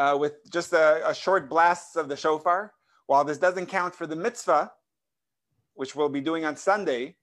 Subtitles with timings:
[0.00, 2.72] uh, with just a, a short blasts of the shofar.
[3.06, 4.72] While this doesn't count for the mitzvah,
[5.74, 7.16] which we'll be doing on Sunday,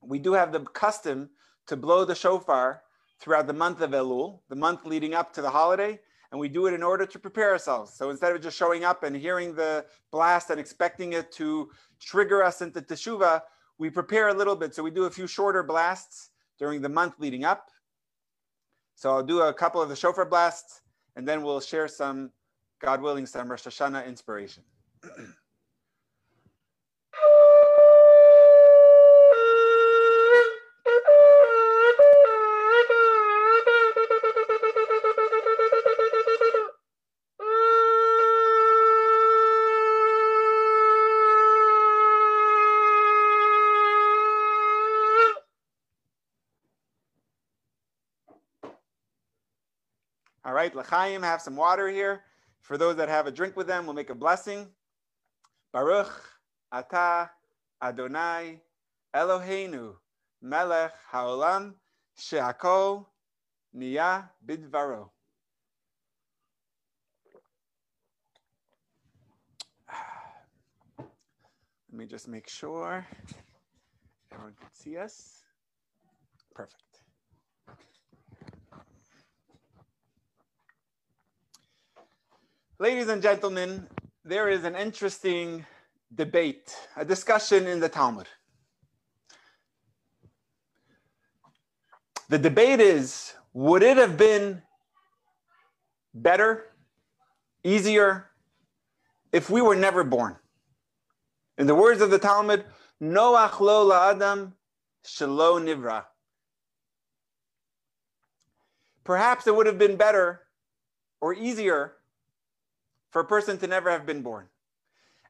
[0.00, 1.30] we do have the custom
[1.66, 2.82] to blow the shofar
[3.18, 5.98] throughout the month of Elul, the month leading up to the holiday,
[6.30, 7.94] and we do it in order to prepare ourselves.
[7.94, 12.44] So instead of just showing up and hearing the blast and expecting it to trigger
[12.44, 13.42] us into teshuva,
[13.78, 14.76] we prepare a little bit.
[14.76, 17.68] So we do a few shorter blasts during the month leading up.
[18.94, 20.82] So I'll do a couple of the shofar blasts,
[21.16, 22.32] and then we'll share some,
[22.80, 24.64] God willing, some Rosh Hashanah inspiration.
[50.66, 52.22] right, L'chaim, have some water here.
[52.60, 54.68] For those that have a drink with them, we'll make a blessing.
[55.72, 56.10] Baruch
[56.72, 57.30] Ata
[57.82, 58.60] Adonai
[59.14, 59.94] Eloheinu
[60.42, 61.74] Melech Haolam
[62.18, 63.06] She'akol
[63.76, 65.10] Niya Bidvaro.
[70.98, 71.08] Let
[71.92, 73.06] me just make sure
[74.32, 75.44] everyone can see us.
[76.54, 76.85] Perfect.
[82.78, 83.86] Ladies and gentlemen,
[84.22, 85.64] there is an interesting
[86.14, 88.26] debate, a discussion in the Talmud.
[92.28, 94.60] The debate is would it have been
[96.12, 96.66] better,
[97.64, 98.26] easier,
[99.32, 100.36] if we were never born?
[101.56, 102.66] In the words of the Talmud,
[103.02, 104.52] Noach lo la'adam
[105.02, 106.04] shelo nivra.
[109.02, 110.42] Perhaps it would have been better
[111.22, 111.95] or easier
[113.10, 114.46] for a person to never have been born.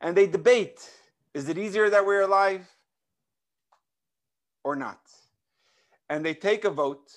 [0.01, 0.91] And they debate
[1.35, 2.67] is it easier that we're alive
[4.65, 5.01] or not?
[6.09, 7.13] And they take a vote.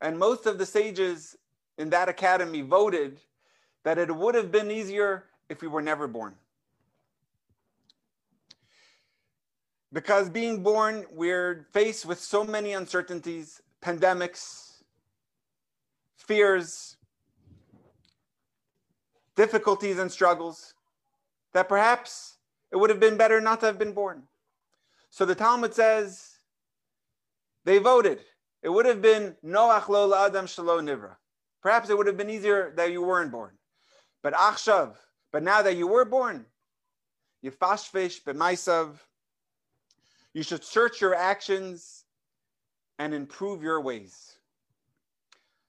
[0.00, 1.36] And most of the sages
[1.76, 3.18] in that academy voted
[3.82, 6.36] that it would have been easier if we were never born.
[9.92, 14.82] Because being born, we're faced with so many uncertainties, pandemics,
[16.16, 16.96] fears,
[19.40, 20.74] difficulties and struggles,
[21.54, 22.36] that perhaps
[22.70, 24.24] it would have been better not to have been born.
[25.08, 26.36] So the Talmud says
[27.64, 28.20] they voted.
[28.62, 31.16] It would have been Noach lo Adam shelo nivra.
[31.62, 33.52] Perhaps it would have been easier that you weren't born.
[34.22, 34.96] But achshav,
[35.32, 36.44] but now that you were born,
[37.42, 38.98] yifashvesh b'maisav,
[40.34, 42.04] you should search your actions
[42.98, 44.36] and improve your ways.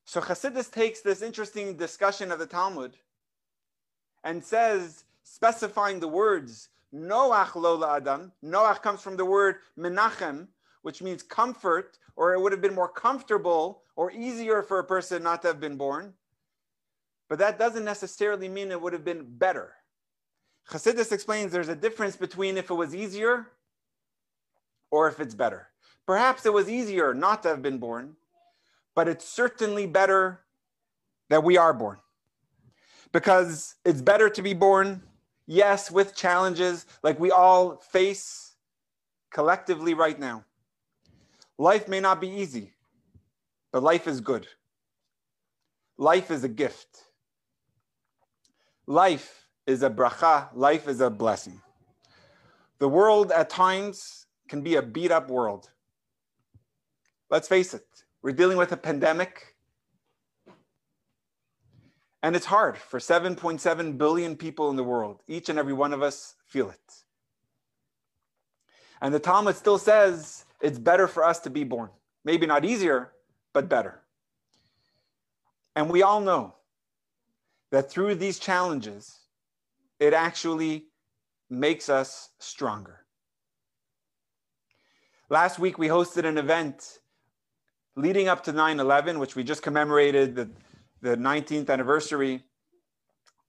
[0.04, 2.98] So Chassidus takes this interesting discussion of the Talmud
[4.24, 8.32] and says, specifying the words Noach lola adam.
[8.44, 10.48] Noach comes from the word menachem,
[10.82, 15.24] which means comfort, or it would have been more comfortable or easier for a person
[15.24, 16.14] not to have been born.
[17.30, 19.74] But that doesn't necessarily mean it would have been better.
[20.70, 23.48] Chassidus explains there's a difference between if it was easier
[24.90, 25.68] or if it's better.
[26.06, 28.18] Perhaps it was easier not to have been born,
[28.96, 30.42] but it's certainly better
[31.30, 32.00] that we are born
[33.12, 35.04] because it's better to be born,
[35.46, 38.56] yes, with challenges like we all face
[39.32, 40.44] collectively right now.
[41.58, 42.74] Life may not be easy,
[43.72, 44.48] but life is good.
[45.98, 47.04] Life is a gift.
[48.88, 51.62] Life is a bracha, life is a blessing.
[52.80, 55.70] The world at times can be a beat up world.
[57.30, 57.86] Let's face it,
[58.22, 59.51] we're dealing with a pandemic
[62.24, 65.22] and it's hard for 7.7 billion people in the world.
[65.28, 66.94] Each and every one of us feel it.
[69.02, 71.90] And the Talmud still says it's better for us to be born.
[72.24, 73.12] Maybe not easier,
[73.54, 74.02] but better.
[75.76, 76.56] And we all know
[77.72, 79.20] that through these challenges,
[80.00, 80.86] it actually
[81.50, 83.00] makes us stronger.
[85.30, 87.00] Last week, we hosted an event
[87.96, 90.50] leading up to 9 11, which we just commemorated the
[91.02, 92.44] the 19th anniversary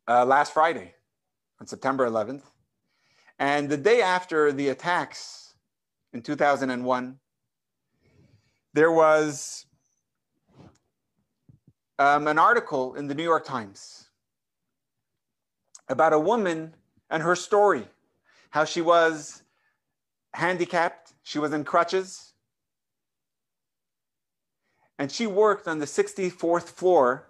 [0.08, 0.94] uh, last Friday
[1.60, 2.42] on September 11th.
[3.38, 5.54] And the day after the attacks
[6.12, 7.18] in 2001,
[8.72, 9.66] there was
[11.98, 14.08] um, an article in the New York Times
[15.88, 16.74] about a woman
[17.10, 17.86] and her story,
[18.50, 19.42] how she was
[20.32, 22.32] handicapped, she was in crutches,
[24.98, 27.28] and she worked on the 64th floor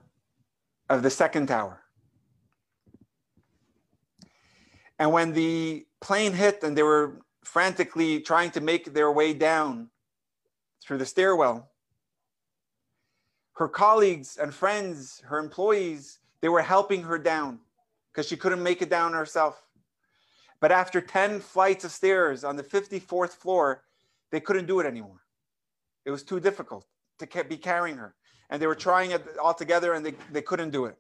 [0.93, 1.81] of the second tower.
[4.99, 9.89] And when the plane hit and they were frantically trying to make their way down
[10.85, 11.71] through the stairwell,
[13.55, 17.61] her colleagues and friends, her employees, they were helping her down
[18.13, 19.63] because she couldn't make it down herself.
[20.61, 23.83] But after 10 flights of stairs on the 54th floor,
[24.31, 25.23] they couldn't do it anymore.
[26.05, 26.87] It was too difficult
[27.19, 28.15] to be carrying her.
[28.53, 30.99] And they were trying it all together and they, they couldn't do it.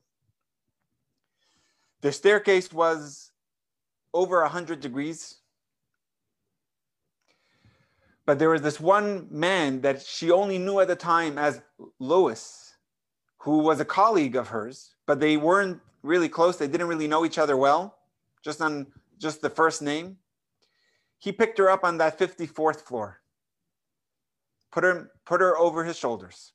[2.01, 3.31] The staircase was
[4.15, 5.37] over 100 degrees.
[8.25, 11.61] But there was this one man that she only knew at the time as
[11.99, 12.73] Lewis,
[13.37, 16.57] who was a colleague of hers, but they weren't really close.
[16.57, 17.99] They didn't really know each other well,
[18.43, 18.87] just on
[19.19, 20.17] just the first name.
[21.19, 23.21] He picked her up on that 54th floor,
[24.71, 26.53] put her, put her over his shoulders.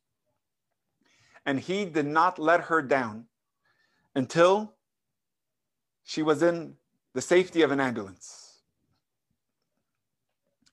[1.48, 3.26] And he did not let her down
[4.14, 4.74] until
[6.04, 6.76] she was in
[7.14, 8.60] the safety of an ambulance.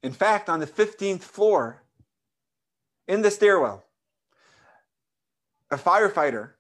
[0.03, 1.83] In fact, on the 15th floor,
[3.07, 3.85] in the stairwell,
[5.71, 6.51] a firefighter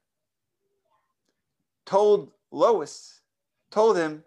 [1.84, 3.20] told Lewis,
[3.70, 4.22] told him,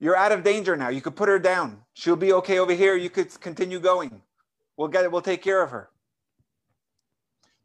[0.00, 0.88] You're out of danger now.
[0.88, 1.82] You could put her down.
[1.92, 2.96] She'll be okay over here.
[2.96, 4.22] You could continue going.
[4.76, 5.90] We'll get it, we'll take care of her.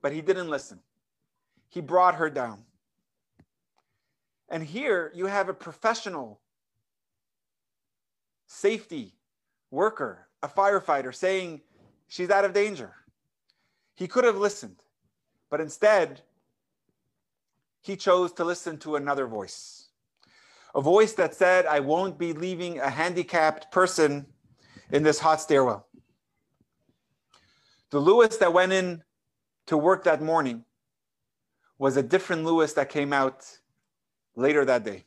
[0.01, 0.81] But he didn't listen.
[1.69, 2.63] He brought her down.
[4.49, 6.39] And here you have a professional
[8.45, 9.13] safety
[9.71, 11.61] worker, a firefighter, saying
[12.07, 12.93] she's out of danger.
[13.95, 14.77] He could have listened,
[15.49, 16.21] but instead,
[17.81, 19.89] he chose to listen to another voice.
[20.75, 24.25] A voice that said, I won't be leaving a handicapped person
[24.91, 25.87] in this hot stairwell.
[27.89, 29.03] The Lewis that went in
[29.67, 30.63] to work that morning
[31.77, 33.45] was a different Lewis that came out
[34.35, 35.05] later that day.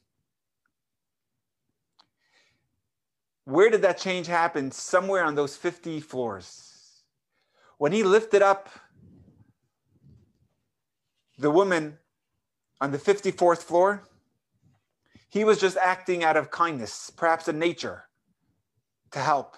[3.44, 4.70] Where did that change happen?
[4.70, 7.02] Somewhere on those 50 floors.
[7.78, 8.68] When he lifted up
[11.38, 11.98] the woman
[12.80, 14.04] on the 54th floor,
[15.28, 18.04] he was just acting out of kindness, perhaps a nature,
[19.12, 19.56] to help.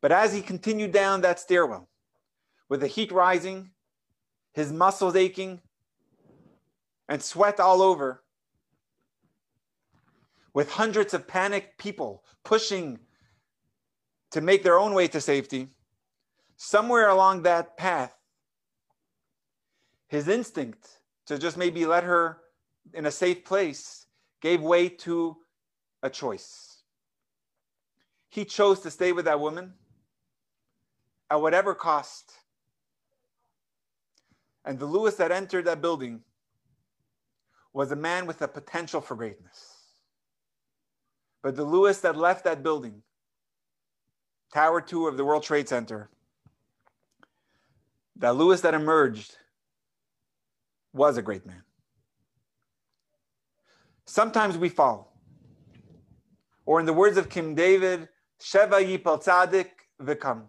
[0.00, 1.88] But as he continued down that stairwell,
[2.68, 3.70] with the heat rising,
[4.52, 5.60] his muscles aching,
[7.08, 8.22] and sweat all over,
[10.54, 12.98] with hundreds of panicked people pushing
[14.30, 15.68] to make their own way to safety,
[16.56, 18.14] somewhere along that path,
[20.08, 22.38] his instinct to just maybe let her
[22.92, 24.06] in a safe place
[24.40, 25.36] gave way to
[26.02, 26.82] a choice.
[28.28, 29.74] He chose to stay with that woman
[31.30, 32.32] at whatever cost.
[34.64, 36.20] And the Lewis that entered that building
[37.72, 39.76] was a man with a potential for greatness.
[41.42, 43.02] But the Lewis that left that building,
[44.52, 46.10] Tower 2 of the World Trade Center,
[48.16, 49.36] that Lewis that emerged
[50.92, 51.62] was a great man.
[54.04, 55.16] Sometimes we fall.
[56.66, 58.08] Or in the words of King David,
[58.40, 59.70] Sheva yipal tzadik
[60.00, 60.42] v'kam.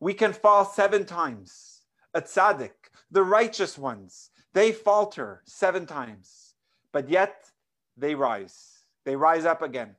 [0.00, 1.82] We can fall seven times.
[2.14, 2.72] A tzaddik,
[3.10, 6.54] the righteous ones, they falter seven times,
[6.92, 7.50] but yet
[7.96, 8.82] they rise.
[9.04, 9.96] They rise up again.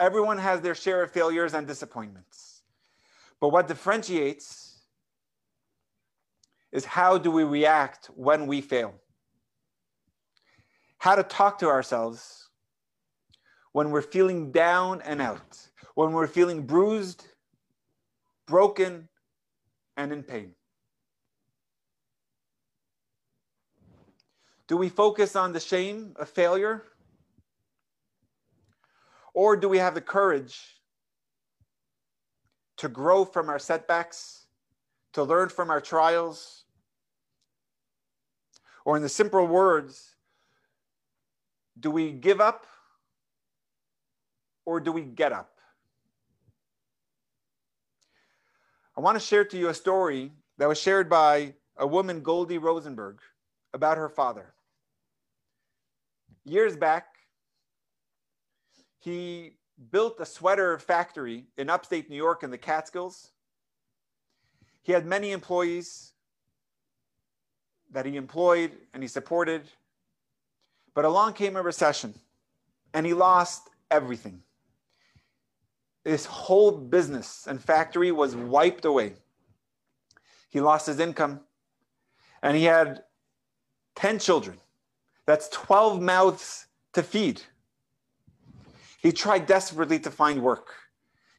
[0.00, 2.62] Everyone has their share of failures and disappointments.
[3.40, 4.80] But what differentiates
[6.72, 8.94] is how do we react when we fail?
[10.98, 12.48] How to talk to ourselves
[13.72, 15.58] when we're feeling down and out,
[15.94, 17.26] when we're feeling bruised,
[18.46, 19.08] broken,
[19.96, 20.54] and in pain.
[24.66, 26.84] Do we focus on the shame of failure?
[29.34, 30.80] Or do we have the courage
[32.78, 34.46] to grow from our setbacks,
[35.12, 36.64] to learn from our trials?
[38.84, 40.14] Or, in the simple words,
[41.78, 42.66] do we give up
[44.64, 45.53] or do we get up?
[48.96, 52.58] I want to share to you a story that was shared by a woman, Goldie
[52.58, 53.18] Rosenberg,
[53.72, 54.54] about her father.
[56.44, 57.06] Years back,
[59.00, 59.56] he
[59.90, 63.32] built a sweater factory in upstate New York in the Catskills.
[64.82, 66.12] He had many employees
[67.90, 69.62] that he employed and he supported.
[70.94, 72.14] But along came a recession
[72.92, 74.43] and he lost everything.
[76.04, 79.14] His whole business and factory was wiped away.
[80.50, 81.40] He lost his income
[82.42, 83.04] and he had
[83.96, 84.58] 10 children.
[85.26, 87.42] That's 12 mouths to feed.
[89.00, 90.68] He tried desperately to find work.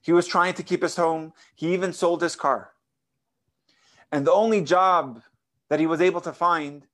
[0.01, 1.33] He was trying to keep his home.
[1.55, 2.71] He even sold his car.
[4.11, 5.21] And the only job
[5.69, 6.85] that he was able to find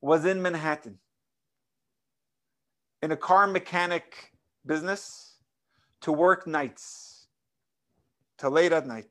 [0.00, 0.98] was in Manhattan
[3.02, 4.32] in a car mechanic
[4.66, 5.27] business
[6.02, 7.26] to work nights,
[8.38, 9.10] to late at night.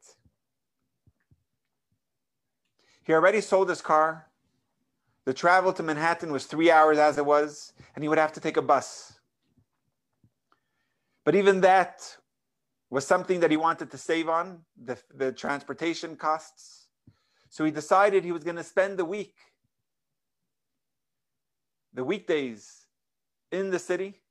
[3.03, 4.27] He already sold his car.
[5.25, 8.39] The travel to Manhattan was three hours as it was, and he would have to
[8.39, 9.19] take a bus.
[11.23, 12.17] But even that
[12.89, 16.87] was something that he wanted to save on the, the transportation costs.
[17.49, 19.35] So he decided he was going to spend the week,
[21.93, 22.85] the weekdays,
[23.51, 24.21] in the city,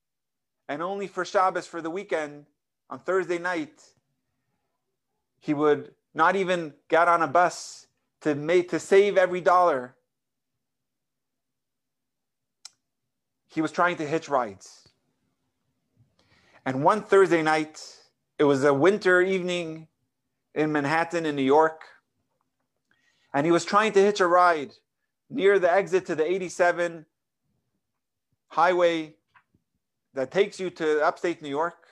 [0.68, 2.46] and only for Shabbos for the weekend
[2.90, 3.82] on Thursday night,
[5.40, 7.86] he would not even get on a bus
[8.22, 9.94] to make to save every dollar.
[13.48, 14.88] He was trying to hitch rides.
[16.64, 17.80] And one Thursday night,
[18.38, 19.88] it was a winter evening
[20.54, 21.82] in Manhattan, in New York,
[23.32, 24.72] and he was trying to hitch a ride
[25.28, 27.04] near the exit to the 87
[28.48, 29.15] highway
[30.16, 31.86] that takes you to upstate New York.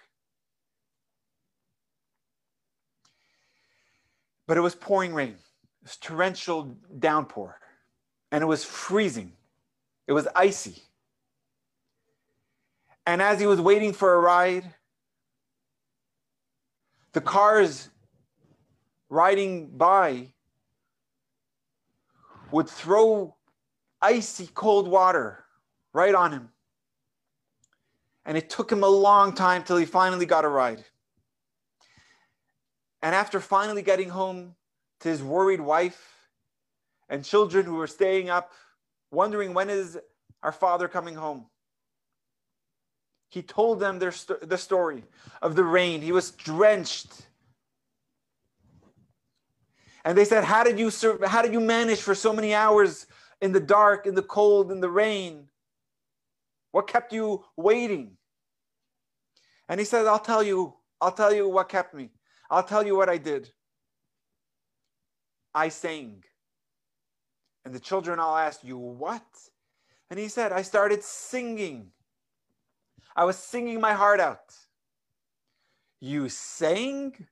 [4.47, 7.61] But it was pouring rain, it was torrential downpour,
[8.33, 9.33] and it was freezing.
[10.07, 10.83] It was icy.
[13.07, 14.75] And as he was waiting for a ride,
[17.13, 17.89] the cars
[19.09, 20.29] riding by
[22.51, 23.35] would throw
[24.03, 25.45] icy cold water
[25.93, 26.49] right on him.
[28.25, 30.85] And it took him a long time till he finally got a ride.
[33.03, 34.57] And after finally getting home
[35.01, 36.29] to his worried wife
[37.09, 38.53] and children who were staying up,
[39.11, 39.99] wondering when is
[40.43, 41.47] our father coming home,
[43.29, 45.05] he told them their st- the story
[45.43, 46.01] of the rain.
[46.01, 47.27] He was drenched.
[50.05, 53.07] And they said, "How did you sur- how did you manage for so many hours
[53.41, 55.51] in the dark, in the cold, in the rain?"
[56.75, 58.17] What kept you waiting?
[59.69, 62.11] And he says, I'll tell you, I'll tell you what kept me.
[62.51, 63.49] I'll tell you what I did.
[65.55, 66.25] I sang.
[67.65, 69.23] And the children all asked, You what?
[70.11, 71.93] And he said, I started singing.
[73.15, 74.53] I was singing my heart out.
[76.01, 77.29] You sang?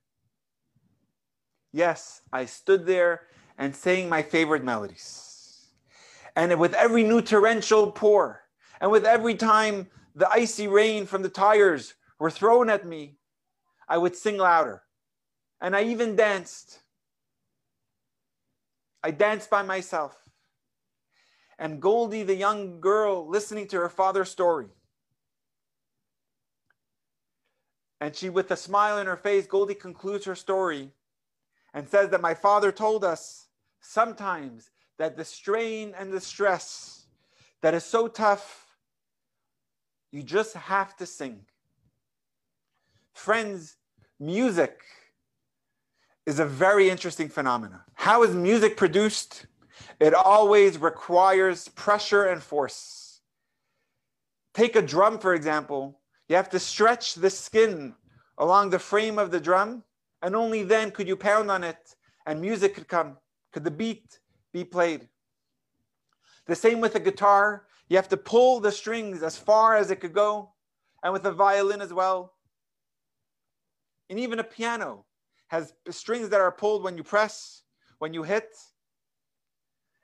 [1.73, 3.23] Yes, I stood there
[3.57, 5.67] and sang my favorite melodies.
[6.33, 8.42] And with every new torrential pour,
[8.81, 13.17] and with every time the icy rain from the tires were thrown at me,
[13.87, 14.83] I would sing louder.
[15.61, 16.79] And I even danced.
[19.03, 20.17] I danced by myself.
[21.59, 24.67] And Goldie, the young girl, listening to her father's story.
[28.01, 30.91] And she, with a smile in her face, Goldie concludes her story
[31.73, 33.47] and says that my father told us
[33.79, 37.05] sometimes that the strain and the stress
[37.61, 38.62] that is so tough
[40.13, 41.39] you just have to sing.
[43.13, 43.77] Friends,
[44.19, 44.79] music
[46.27, 47.79] is a very interesting phenomenon.
[47.95, 49.47] How is music produced?
[49.99, 53.21] It always requires pressure and force.
[54.53, 55.99] Take a drum, for example.
[56.29, 57.95] You have to stretch the skin
[58.37, 59.83] along the frame of the drum,
[60.21, 61.95] and only then could you pound on it
[62.27, 63.17] and music could come.
[63.51, 64.19] Could the beat
[64.53, 65.07] be played?
[66.45, 67.65] The same with a guitar.
[67.93, 70.49] You have to pull the strings as far as it could go,
[71.03, 72.33] and with a violin as well.
[74.09, 75.05] And even a piano
[75.49, 77.61] has strings that are pulled when you press,
[77.99, 78.49] when you hit.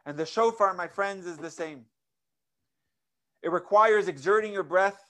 [0.05, 1.85] And the shofar, my friends, is the same.
[3.41, 5.09] It requires exerting your breath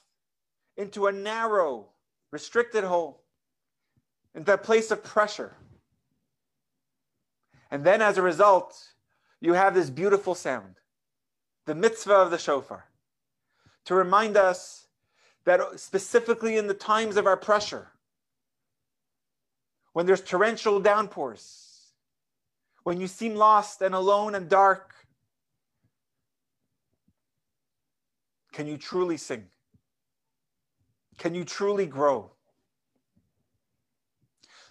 [0.78, 1.90] into a narrow,
[2.30, 3.24] restricted hole,
[4.34, 5.54] into a place of pressure.
[7.70, 8.74] And then as a result,
[9.38, 10.79] you have this beautiful sound
[11.66, 12.86] the mitzvah of the shofar,
[13.84, 14.86] to remind us
[15.44, 17.88] that specifically in the times of our pressure,
[19.92, 21.70] when there's torrential downpours,
[22.84, 24.94] when you seem lost and alone and dark,
[28.52, 29.46] can you truly sing?
[31.18, 32.30] Can you truly grow?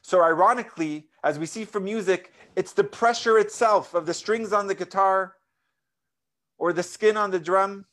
[0.02, 4.66] So, ironically, as we see from music, it's the pressure itself of the strings on
[4.66, 5.36] the guitar
[6.60, 7.86] or the skin on the drum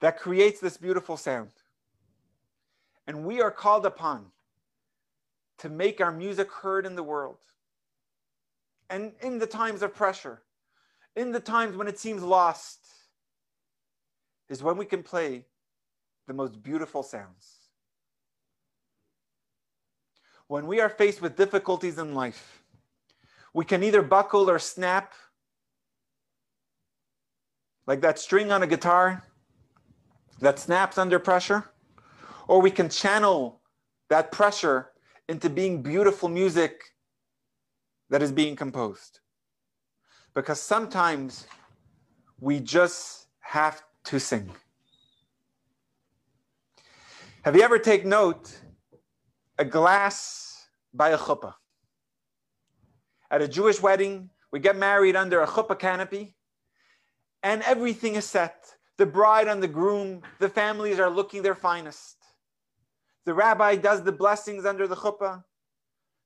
[0.00, 1.50] that creates this beautiful sound.
[3.06, 4.26] And we are called upon
[5.58, 7.38] to make our music heard in the world.
[8.90, 10.40] and in the times of pressure,
[11.14, 12.86] in the times when it seems lost,
[14.48, 15.44] is when we can play
[16.26, 17.56] the most beautiful sounds.
[20.46, 22.57] When we are faced with difficulties in life,
[23.54, 25.14] we can either buckle or snap,
[27.86, 29.24] like that string on a guitar
[30.40, 31.70] that snaps under pressure,
[32.46, 33.60] or we can channel
[34.08, 34.90] that pressure
[35.28, 36.82] into being beautiful music
[38.10, 39.20] that is being composed.
[40.34, 41.46] Because sometimes
[42.40, 44.50] we just have to sing.
[47.42, 48.56] Have you ever take note
[49.58, 51.54] a glass by a chuppah?
[53.30, 56.34] At a Jewish wedding, we get married under a chuppah canopy,
[57.42, 58.74] and everything is set.
[58.96, 62.16] The bride and the groom, the families are looking their finest.
[63.24, 65.44] The rabbi does the blessings under the chuppah.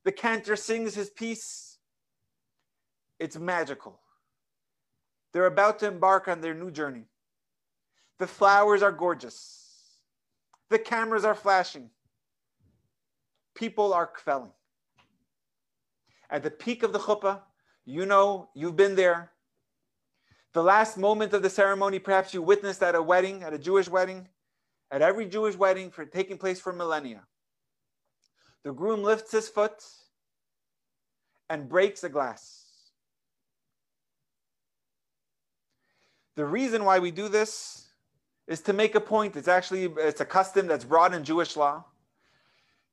[0.05, 1.79] The cantor sings his piece.
[3.19, 4.01] It's magical.
[5.33, 7.07] They're about to embark on their new journey.
[8.19, 9.99] The flowers are gorgeous.
[10.71, 11.91] The cameras are flashing.
[13.55, 14.53] People are kvelling.
[16.33, 17.43] At the peak of the chuppah,
[17.85, 19.31] you know, you've been there.
[20.55, 23.89] The last moment of the ceremony, perhaps you witnessed at a wedding, at a Jewish
[23.89, 24.29] wedding,
[24.91, 27.21] at every Jewish wedding for taking place for millennia.
[28.65, 29.85] The groom lifts his foot
[31.51, 32.65] and breaks a glass.
[36.37, 37.89] The reason why we do this
[38.47, 39.37] is to make a point.
[39.37, 41.85] It's actually it's a custom that's brought in Jewish law.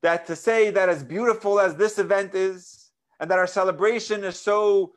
[0.02, 2.89] That to say that as beautiful as this event is,
[3.20, 4.94] and that our celebration is so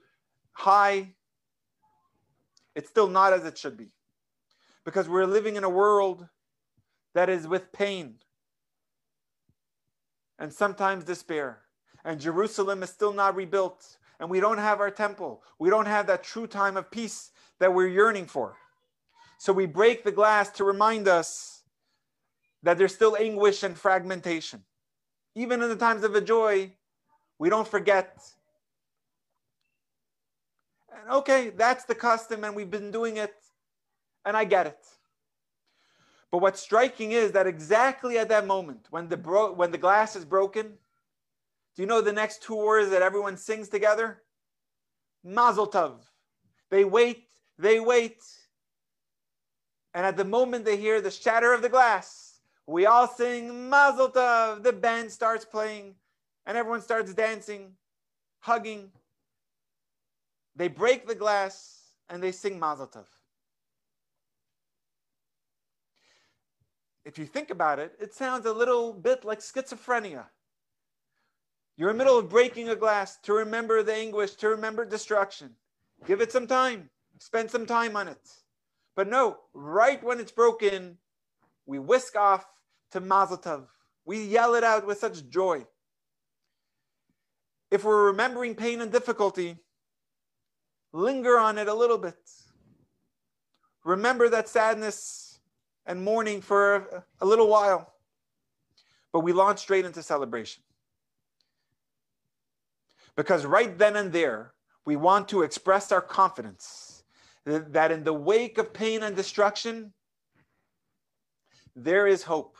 [0.52, 1.14] high,
[2.74, 3.88] it's still not as it should be.
[4.84, 6.26] Because we're living in a world
[7.14, 8.16] that is with pain
[10.38, 11.60] and sometimes despair.
[12.04, 13.98] And Jerusalem is still not rebuilt.
[14.18, 15.42] And we don't have our temple.
[15.58, 17.30] We don't have that true time of peace
[17.60, 18.56] that we're yearning for.
[19.38, 21.62] So we break the glass to remind us
[22.62, 24.62] that there's still anguish and fragmentation.
[25.34, 26.72] Even in the times of a joy,
[27.42, 28.22] we don't forget.
[30.96, 33.34] And okay, that's the custom, and we've been doing it,
[34.24, 34.78] and I get it.
[36.30, 40.14] But what's striking is that exactly at that moment, when the, bro- when the glass
[40.14, 40.66] is broken,
[41.74, 44.22] do you know the next two words that everyone sings together?
[45.24, 45.94] Mazel tov.
[46.70, 47.24] They wait,
[47.58, 48.22] they wait.
[49.94, 54.10] And at the moment they hear the shatter of the glass, we all sing Mazel
[54.12, 54.62] tov.
[54.62, 55.96] The band starts playing,
[56.46, 57.72] and everyone starts dancing,
[58.40, 58.90] hugging.
[60.56, 63.06] They break the glass and they sing Mazel tov.
[67.04, 70.26] if you think about it, it sounds a little bit like schizophrenia.
[71.76, 75.50] You're in the middle of breaking a glass to remember the anguish, to remember destruction.
[76.06, 78.20] Give it some time, spend some time on it.
[78.94, 80.98] But no, right when it's broken,
[81.66, 82.44] we whisk off
[82.92, 83.66] to Mazel Tov.
[84.04, 85.66] We yell it out with such joy.
[87.72, 89.56] If we're remembering pain and difficulty,
[90.92, 92.18] linger on it a little bit.
[93.82, 95.40] Remember that sadness
[95.86, 97.94] and mourning for a little while.
[99.10, 100.62] But we launch straight into celebration.
[103.16, 104.52] Because right then and there,
[104.84, 107.04] we want to express our confidence
[107.46, 109.94] that in the wake of pain and destruction,
[111.74, 112.54] there is hope,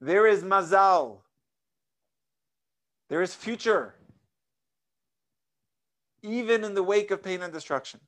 [0.00, 1.18] there is mazal,
[3.10, 3.94] there is future,
[6.28, 8.00] even in the wake of pain and destruction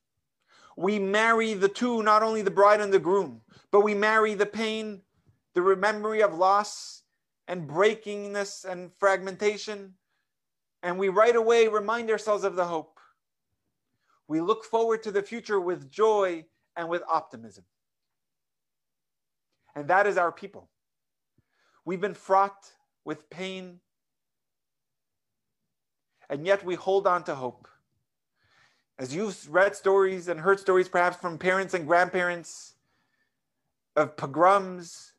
[0.77, 4.47] we marry the two, not only the bride and the groom, but we marry the
[4.47, 5.03] pain,
[5.55, 7.03] the memory of loss
[7.49, 9.95] and breakingness and fragmentation.
[10.83, 12.99] And we right away remind ourselves of the hope.
[14.27, 17.65] We look forward to the future with joy and with optimism.
[19.75, 20.71] And that is our people.
[21.85, 22.73] We've been fraught
[23.05, 23.81] with pain,
[26.29, 27.69] and yet we hold on to hope.
[29.01, 32.75] As you've read stories and heard stories perhaps from parents and grandparents
[33.97, 35.15] of pogroms,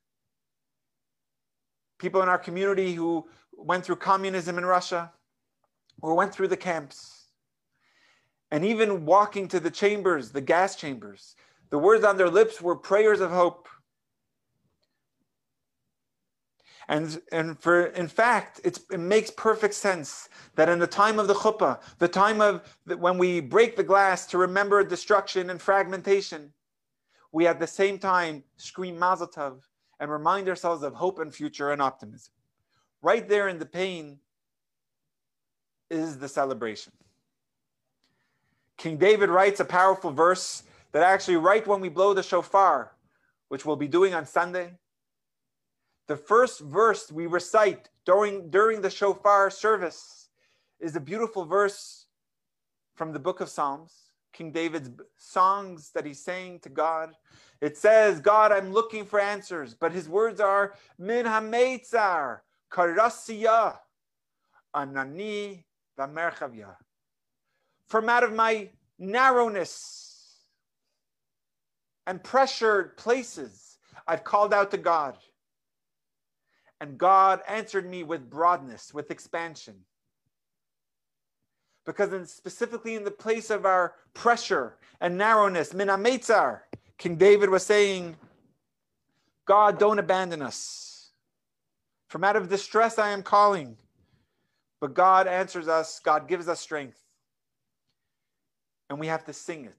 [1.97, 5.11] people in our community who went through communism in Russia
[5.99, 7.25] or went through the camps,
[8.51, 11.35] and even walking to the chambers, the gas chambers,
[11.71, 13.67] the words on their lips were prayers of hope.
[16.87, 21.33] And, and for in fact, it makes perfect sense that in the time of the
[21.33, 26.51] chuppah, the time of the, when we break the glass to remember destruction and fragmentation,
[27.31, 29.61] we at the same time scream Mazel Tov
[29.99, 32.33] and remind ourselves of hope and future and optimism.
[33.01, 34.19] Right there in the pain
[35.89, 36.93] is the celebration.
[38.77, 42.91] King David writes a powerful verse that actually, right when we blow the shofar,
[43.47, 44.73] which we'll be doing on Sunday,
[46.11, 50.27] the first verse we recite during, during the shofar service
[50.81, 52.07] is a beautiful verse
[52.95, 53.93] from the book of Psalms,
[54.33, 57.13] King David's songs that he's saying to God.
[57.61, 63.77] It says, God, I'm looking for answers, but his words are, Min hametzar, karasiya,
[64.75, 65.63] anani
[65.97, 66.75] vamerchavya.
[67.87, 68.69] From out of my
[68.99, 70.41] narrowness
[72.05, 75.17] and pressured places, I've called out to God.
[76.81, 79.75] And God answered me with broadness, with expansion.
[81.85, 86.61] Because in, specifically in the place of our pressure and narrowness, minametzar,
[86.97, 88.17] King David was saying,
[89.45, 91.11] God, don't abandon us.
[92.07, 93.77] From out of distress I am calling.
[94.79, 96.99] But God answers us, God gives us strength.
[98.89, 99.75] And we have to sing it.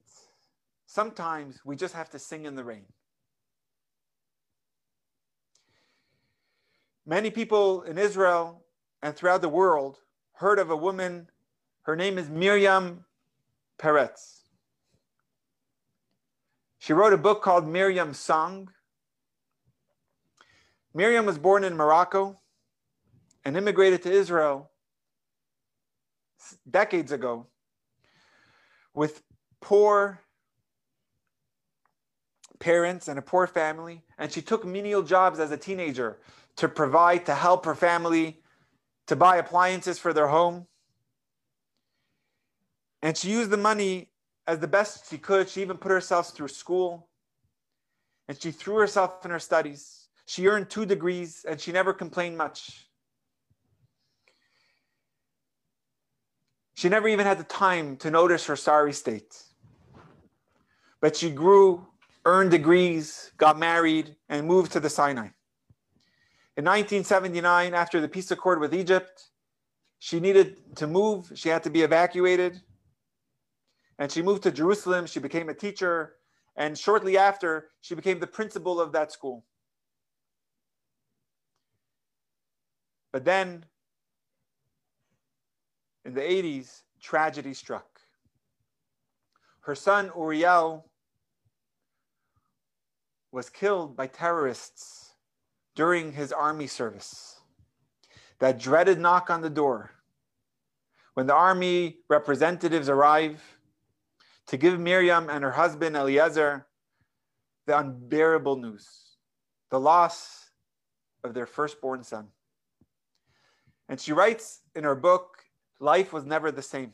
[0.85, 2.85] Sometimes we just have to sing in the rain.
[7.05, 8.63] Many people in Israel
[9.01, 9.99] and throughout the world
[10.33, 11.27] heard of a woman.
[11.83, 13.05] Her name is Miriam
[13.77, 14.41] Peretz.
[16.79, 18.69] She wrote a book called Miriam's Song.
[20.93, 22.39] Miriam was born in Morocco
[23.43, 24.69] and immigrated to Israel
[26.69, 27.47] decades ago
[28.93, 29.23] with
[29.59, 30.21] poor
[32.59, 34.03] parents and a poor family.
[34.17, 36.19] And she took menial jobs as a teenager
[36.57, 38.41] to provide, to help her family,
[39.07, 40.67] to buy appliances for their home.
[43.01, 44.09] And she used the money
[44.47, 45.49] as the best she could.
[45.49, 47.09] She even put herself through school
[48.27, 50.07] and she threw herself in her studies.
[50.25, 52.87] She earned two degrees and she never complained much.
[56.75, 59.35] She never even had the time to notice her sorry state.
[61.01, 61.85] But she grew,
[62.25, 65.29] earned degrees, got married, and moved to the Sinai.
[66.55, 69.29] In 1979, after the peace accord with Egypt,
[69.97, 71.31] she needed to move.
[71.33, 72.61] She had to be evacuated.
[73.97, 75.07] And she moved to Jerusalem.
[75.07, 76.17] She became a teacher.
[76.55, 79.43] And shortly after, she became the principal of that school.
[83.11, 83.65] But then,
[86.05, 87.99] in the 80s, tragedy struck.
[89.61, 90.85] Her son, Uriel,
[93.31, 95.02] was killed by terrorists
[95.75, 97.39] during his army service.
[98.39, 99.91] That dreaded knock on the door.
[101.13, 103.41] When the army representatives arrive
[104.47, 106.65] to give Miriam and her husband Eliezer
[107.65, 109.17] the unbearable news,
[109.69, 110.49] the loss
[111.23, 112.27] of their firstborn son.
[113.87, 115.37] And she writes in her book,
[115.79, 116.93] Life was never the same.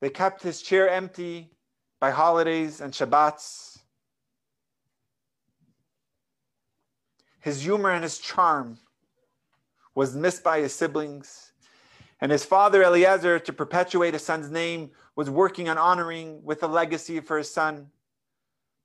[0.00, 1.50] They kept his chair empty
[2.00, 3.73] by holidays and Shabbats
[7.44, 8.78] His humor and his charm
[9.94, 11.52] was missed by his siblings.
[12.18, 16.66] And his father, Eliezer, to perpetuate his son's name, was working on honoring with a
[16.66, 17.90] legacy for his son.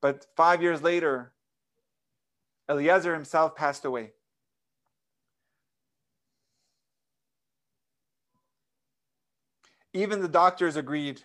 [0.01, 1.31] But five years later,
[2.67, 4.11] Eliezer himself passed away.
[9.93, 11.21] Even the doctors agreed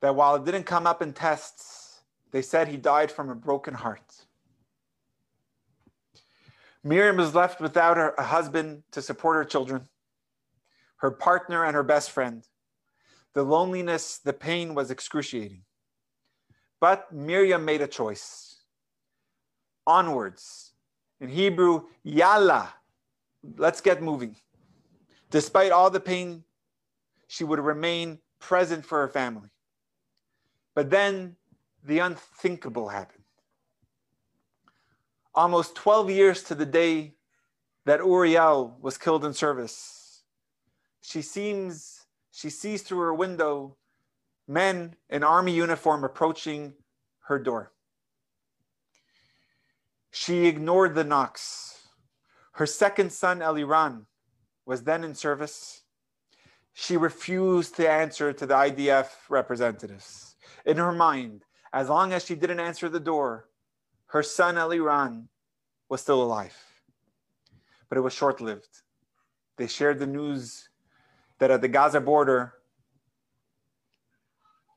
[0.00, 3.74] that while it didn't come up in tests, they said he died from a broken
[3.74, 4.24] heart.
[6.84, 9.88] Miriam was left without her, a husband to support her children,
[10.98, 12.46] her partner, and her best friend.
[13.32, 15.62] The loneliness, the pain was excruciating.
[16.80, 18.60] But Miriam made a choice.
[19.86, 20.72] Onwards.
[21.20, 22.74] In Hebrew, yalla,
[23.56, 24.36] let's get moving.
[25.30, 26.44] Despite all the pain,
[27.28, 29.48] she would remain present for her family.
[30.74, 31.36] But then
[31.82, 33.23] the unthinkable happened
[35.34, 37.14] almost 12 years to the day
[37.86, 40.22] that Uriel was killed in service.
[41.02, 43.76] She seems, she sees through her window
[44.46, 46.74] men in army uniform approaching
[47.26, 47.72] her door.
[50.10, 51.88] She ignored the knocks.
[52.52, 54.06] Her second son, Eliran,
[54.64, 55.82] was then in service.
[56.72, 60.36] She refused to answer to the IDF representatives.
[60.64, 61.42] In her mind,
[61.72, 63.48] as long as she didn't answer the door,
[64.14, 65.26] her son Eliran
[65.88, 66.54] was still alive.
[67.88, 68.82] But it was short lived.
[69.56, 70.68] They shared the news
[71.40, 72.54] that at the Gaza border,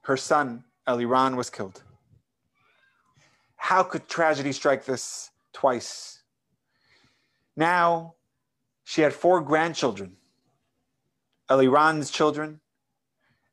[0.05, 1.83] her son, Eliran, was killed.
[3.57, 6.23] How could tragedy strike this twice?
[7.55, 8.15] Now,
[8.85, 10.17] she had four grandchildren
[11.47, 12.59] Eliran's children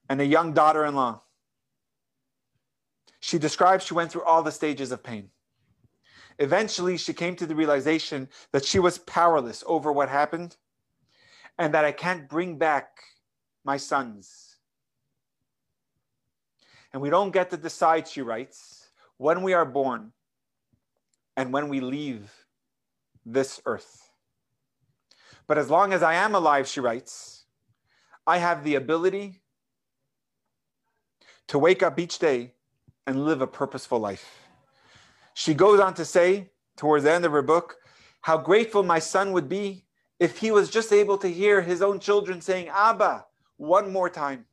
[0.08, 1.20] and a young daughter in law.
[3.20, 5.28] She describes she went through all the stages of pain.
[6.38, 10.56] Eventually, she came to the realization that she was powerless over what happened
[11.58, 12.88] and that I can't bring back
[13.64, 14.56] my sons.
[16.92, 20.12] And we don't get to decide, she writes, when we are born
[21.36, 22.32] and when we leave
[23.24, 24.10] this earth.
[25.46, 27.44] But as long as I am alive, she writes,
[28.26, 29.42] I have the ability
[31.48, 32.54] to wake up each day
[33.06, 34.43] and live a purposeful life.
[35.34, 37.76] She goes on to say, towards the end of her book,
[38.22, 39.84] how grateful my son would be
[40.18, 44.46] if he was just able to hear his own children saying, Abba, one more time.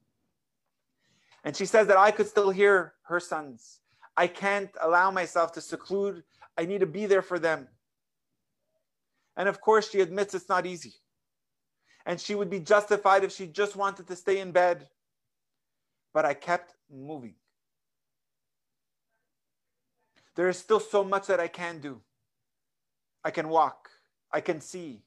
[1.44, 3.80] And she says that I could still hear her sons.
[4.18, 6.24] I can't allow myself to seclude.
[6.58, 7.68] I need to be there for them.
[9.38, 10.96] And of course, she admits it's not easy.
[12.06, 14.90] And she would be justified if she just wanted to stay in bed.
[16.14, 17.36] But I kept moving.
[20.36, 22.02] There is still so much that I can do.
[23.24, 23.90] I can walk.
[24.32, 25.04] I can see.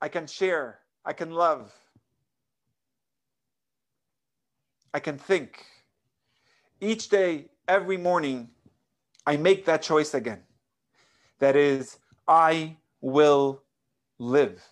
[0.00, 0.80] I can share.
[1.04, 1.72] I can love.
[4.92, 5.64] I can think.
[6.80, 8.50] Each day, every morning,
[9.26, 10.42] I make that choice again.
[11.38, 13.62] That is, I will
[14.18, 14.62] live.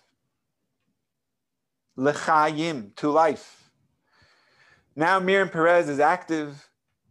[1.95, 3.69] L'chaim, to life.
[4.95, 6.66] Now Miriam Peretz is active.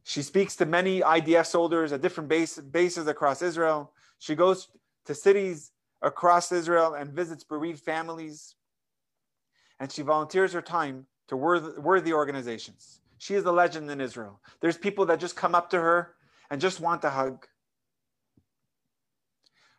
[0.09, 3.93] She speaks to many IDF soldiers at different base, bases across Israel.
[4.19, 4.69] She goes
[5.05, 8.55] to cities across Israel and visits bereaved families.
[9.81, 13.01] And she volunteers her time to worthy, worthy organizations.
[13.19, 14.41] She is a legend in Israel.
[14.61, 16.15] There's people that just come up to her
[16.51, 17.47] and just want a hug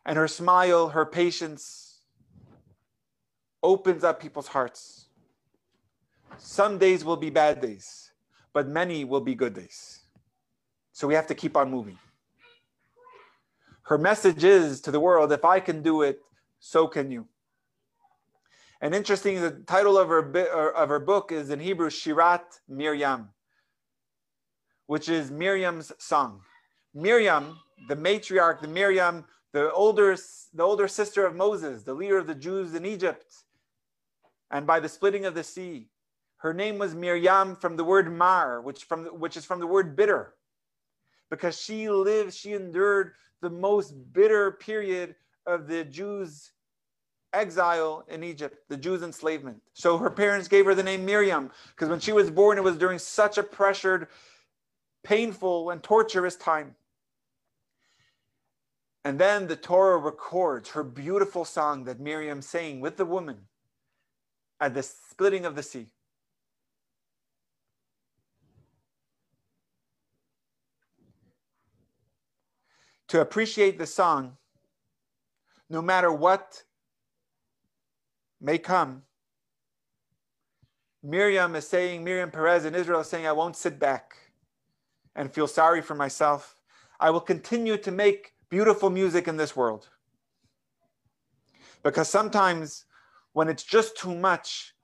[0.08, 2.00] and her smile, her patience
[3.62, 5.08] opens up people's hearts.
[6.38, 8.12] Some days will be bad days,
[8.54, 9.97] but many will be good days.
[10.98, 11.96] So we have to keep on moving.
[13.82, 16.20] Her message is to the world if I can do it,
[16.58, 17.28] so can you.
[18.80, 23.28] And interesting, the title of her, of her book is in Hebrew Shirat Miriam,
[24.86, 26.40] which is Miriam's song.
[26.92, 30.16] Miriam, the matriarch, the Miriam the older,
[30.52, 33.36] the older sister of Moses, the leader of the Jews in Egypt,
[34.50, 35.90] and by the splitting of the sea.
[36.38, 39.94] Her name was Miriam from the word mar, which, from, which is from the word
[39.94, 40.34] bitter,
[41.30, 45.14] because she lived, she endured the most bitter period
[45.46, 46.52] of the Jews'
[47.32, 49.60] exile in Egypt, the Jews' enslavement.
[49.74, 52.76] So her parents gave her the name Miriam, because when she was born, it was
[52.76, 54.08] during such a pressured,
[55.04, 56.74] painful, and torturous time.
[59.04, 63.46] And then the Torah records her beautiful song that Miriam sang with the woman
[64.60, 65.86] at the splitting of the sea.
[73.08, 74.36] To appreciate the song,
[75.70, 76.62] no matter what
[78.40, 79.02] may come,
[81.02, 84.14] Miriam is saying, Miriam Peretz in Israel is saying, I won't sit back
[85.16, 86.60] and feel sorry for myself.
[87.00, 89.88] I will continue to make beautiful music in this world.
[91.82, 92.84] Because sometimes
[93.32, 94.74] when it's just too much,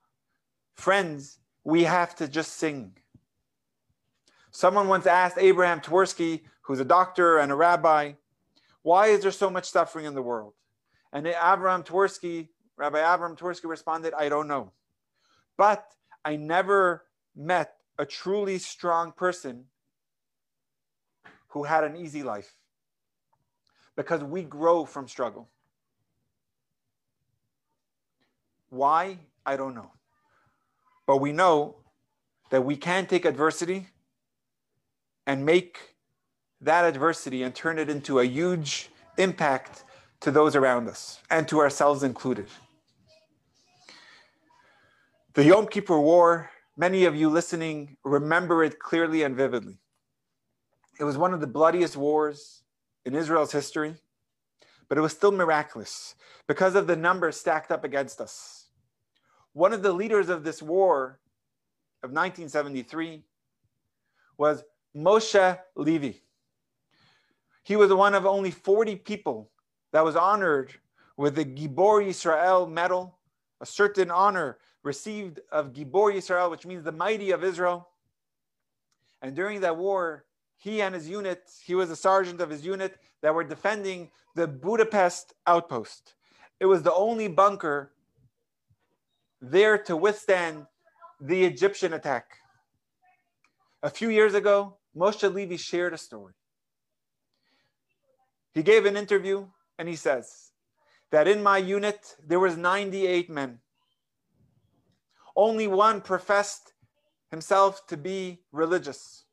[0.77, 2.93] friends, we have to just sing.
[4.51, 8.13] Someone once asked Abraham Twersky, who's a doctor and a rabbi,
[8.83, 10.55] why is there so much suffering in the world?
[11.13, 14.73] And Abraham Twersky, Rabbi Abraham Twersky responded, I don't know.
[15.57, 15.87] But
[16.25, 17.05] I never
[17.37, 19.67] met a truly strong person
[21.49, 22.57] who had an easy life
[23.95, 25.49] because we grow from struggle.
[28.71, 29.19] Why?
[29.47, 29.93] I don't know.
[31.07, 31.77] But we know
[32.51, 33.89] that we can take adversity
[35.27, 35.94] and make
[36.65, 39.85] that adversity and turn it into a huge impact
[40.21, 42.49] to those around us and to ourselves included.
[45.35, 49.79] The Yom Kippur War, many of you listening remember it clearly and vividly.
[50.99, 52.63] It was one of the bloodiest wars
[53.05, 53.97] in Israel's history,
[54.89, 56.15] but it was still miraculous
[56.47, 58.69] because of the numbers stacked up against us.
[59.53, 61.19] One of the leaders of this war
[62.03, 63.23] of 1973
[64.39, 64.63] was
[64.97, 66.13] Moshe Levi.
[67.65, 69.51] He was one of only 40 people
[69.93, 70.75] that was honored
[71.17, 73.19] with the Gibor Yisrael medal,
[73.61, 77.89] a certain honor received of Gibor Yisrael, which means the mighty of Israel.
[79.23, 82.99] And during that war, he and his unit, he was a sergeant of his unit
[83.23, 86.15] that were defending the Budapest outpost.
[86.61, 87.93] It was the only bunker
[89.41, 90.67] there to withstand
[91.21, 92.39] the Egyptian attack.
[93.83, 96.35] A few years ago, Moshe Levy shared a story.
[98.55, 99.47] He gave an interview
[99.79, 100.53] and he says
[101.11, 103.59] that in my unit there was 98 men.
[105.37, 106.73] Only one professed
[107.31, 109.25] himself to be religious.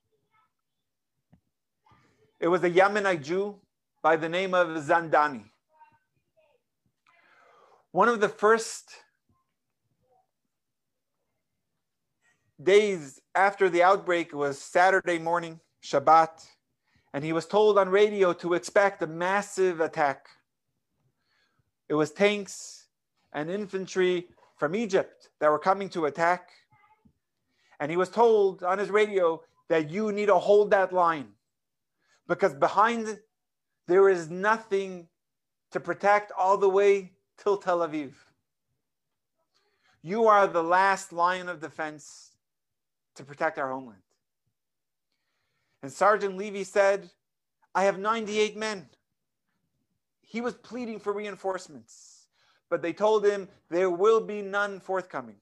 [2.40, 3.60] It was a Yemenite Jew
[4.02, 5.46] by the name of Zandani.
[7.92, 8.90] One of the first
[12.62, 16.48] days after the outbreak was Saturday morning, Shabbat,
[17.13, 20.28] and he was told on radio to expect a massive attack.
[21.89, 22.88] It was tanks
[23.34, 26.50] and infantry from Egypt that were coming to attack.
[27.80, 31.30] And he was told on his radio that you need to hold that line
[32.28, 33.19] because behind
[33.88, 35.08] there is nothing
[35.71, 38.13] to protect all the way till Tel Aviv.
[40.04, 42.32] You are the last line of defense
[43.15, 44.02] to protect our homeland.
[45.82, 47.10] And Sergeant Levy said,
[47.74, 48.89] I have 98 men.
[50.22, 52.28] He was pleading for reinforcements,
[52.70, 55.38] but they told him there will be none forthcoming.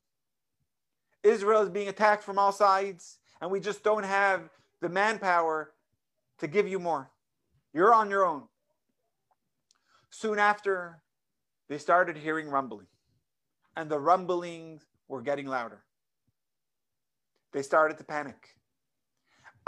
[1.23, 4.49] Israel is being attacked from all sides, and we just don't have
[4.81, 5.73] the manpower
[6.39, 7.11] to give you more.
[7.73, 8.43] You're on your own.
[10.09, 11.01] Soon after,
[11.67, 12.87] they started hearing rumbling,
[13.75, 15.83] and the rumblings were getting louder
[17.51, 18.55] they started to panic.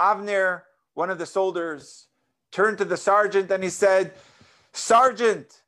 [0.02, 0.64] Avner,
[0.96, 2.08] one of the soldiers,
[2.52, 4.14] turned to the sergeant and he said,
[4.74, 5.62] Sergeant,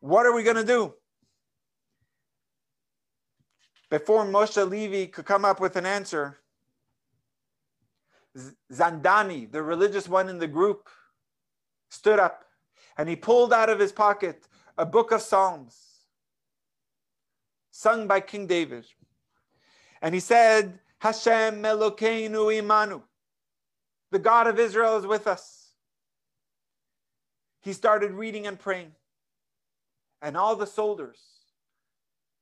[0.00, 0.94] what are we going to do?
[3.88, 6.38] Before Moshe Levy could come up with an answer,
[8.72, 10.88] Zandani, the religious one in the group,
[11.88, 12.44] stood up
[12.96, 14.46] and he pulled out of his pocket
[14.78, 15.76] a book of Psalms
[17.70, 18.84] sung by King David.
[20.02, 23.02] And he said, Hashem Elokeinu imanu.
[24.10, 25.72] The God of Israel is with us.
[27.62, 28.92] He started reading and praying.
[30.22, 31.18] And all the soldiers,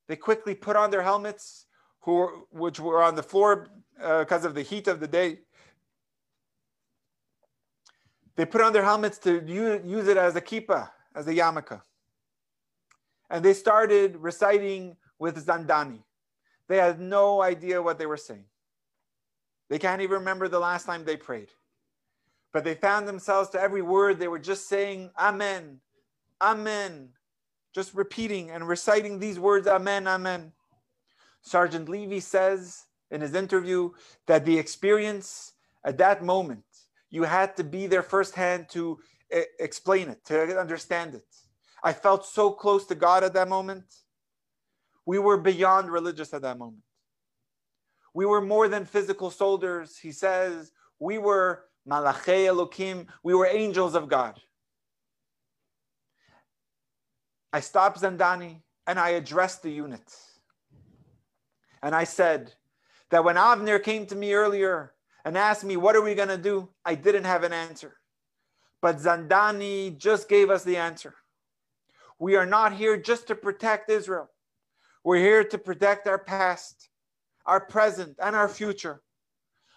[0.08, 1.66] they quickly put on their helmets,
[2.00, 5.40] who were, which were on the floor because uh, of the heat of the day.
[8.36, 11.80] They put on their helmets to use, use it as a kippah, as a yarmulke.
[13.30, 16.02] And they started reciting with Zandani.
[16.68, 18.44] They had no idea what they were saying.
[19.68, 21.50] They can't even remember the last time they prayed.
[22.52, 25.80] But they found themselves to every word, they were just saying, Amen,
[26.40, 27.10] Amen,
[27.74, 30.52] just repeating and reciting these words, Amen, Amen.
[31.42, 33.90] Sergeant Levy says in his interview
[34.26, 35.52] that the experience
[35.84, 36.64] at that moment,
[37.10, 38.98] you had to be there firsthand to
[39.30, 41.24] eh, explain it, to understand it.
[41.82, 43.84] I felt so close to God at that moment.
[45.06, 46.82] We were beyond religious at that moment.
[48.18, 49.96] We were more than physical soldiers.
[49.96, 54.40] He says, we were malachei Elokim, we were angels of God.
[57.52, 58.56] I stopped Zandani
[58.88, 60.02] and I addressed the unit.
[61.80, 62.54] And I said
[63.10, 66.36] that when Avner came to me earlier and asked me, What are we going to
[66.36, 66.68] do?
[66.84, 67.98] I didn't have an answer.
[68.82, 71.14] But Zandani just gave us the answer.
[72.18, 74.28] We are not here just to protect Israel.
[75.04, 76.88] We're here to protect our past,
[77.48, 79.00] our present, and our future.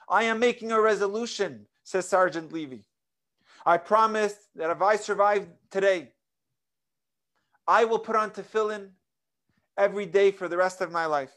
[0.09, 2.83] I am making a resolution, says Sergeant Levy.
[3.65, 6.11] I promise that if I survive today,
[7.65, 8.89] I will put on tefillin
[9.77, 11.31] every day for the rest of my life.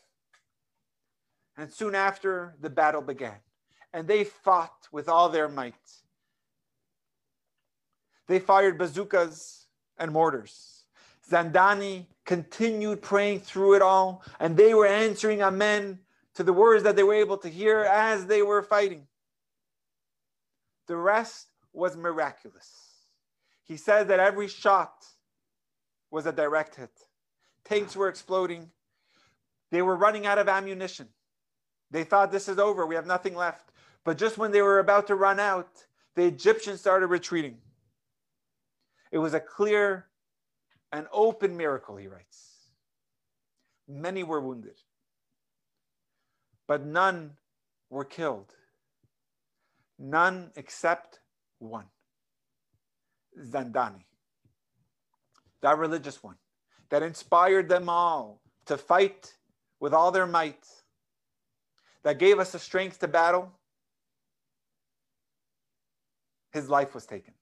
[1.56, 3.36] And soon after, the battle began.
[3.92, 5.74] And they fought with all their might.
[8.26, 9.66] They fired bazookas
[9.98, 10.86] and mortars.
[11.30, 16.00] Zandani continued praying through it all, and they were answering Amen
[16.34, 19.06] to the words that they were able to hear as they were fighting.
[20.86, 22.70] The rest was miraculous.
[23.62, 25.04] He says that every shot
[26.10, 26.90] was a direct hit.
[27.64, 28.70] Tanks were exploding.
[29.70, 31.08] They were running out of ammunition.
[31.90, 33.70] They thought this is over, we have nothing left.
[34.04, 35.68] But just when they were about to run out,
[36.14, 37.58] the Egyptians started retreating.
[39.10, 40.06] It was a clear
[40.94, 42.52] an open miracle, he writes.
[43.88, 44.76] Many were wounded,
[46.66, 47.32] but none
[47.90, 48.54] were killed.
[49.98, 51.20] None except
[51.58, 51.86] one
[53.38, 54.04] Zandani,
[55.62, 56.36] that religious one
[56.90, 59.34] that inspired them all to fight
[59.80, 60.66] with all their might,
[62.02, 63.50] that gave us the strength to battle.
[66.52, 67.34] His life was taken.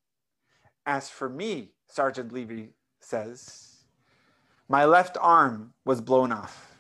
[0.87, 2.71] As for me, Sergeant Levy
[3.01, 3.85] says,
[4.69, 6.72] My left arm was blown off.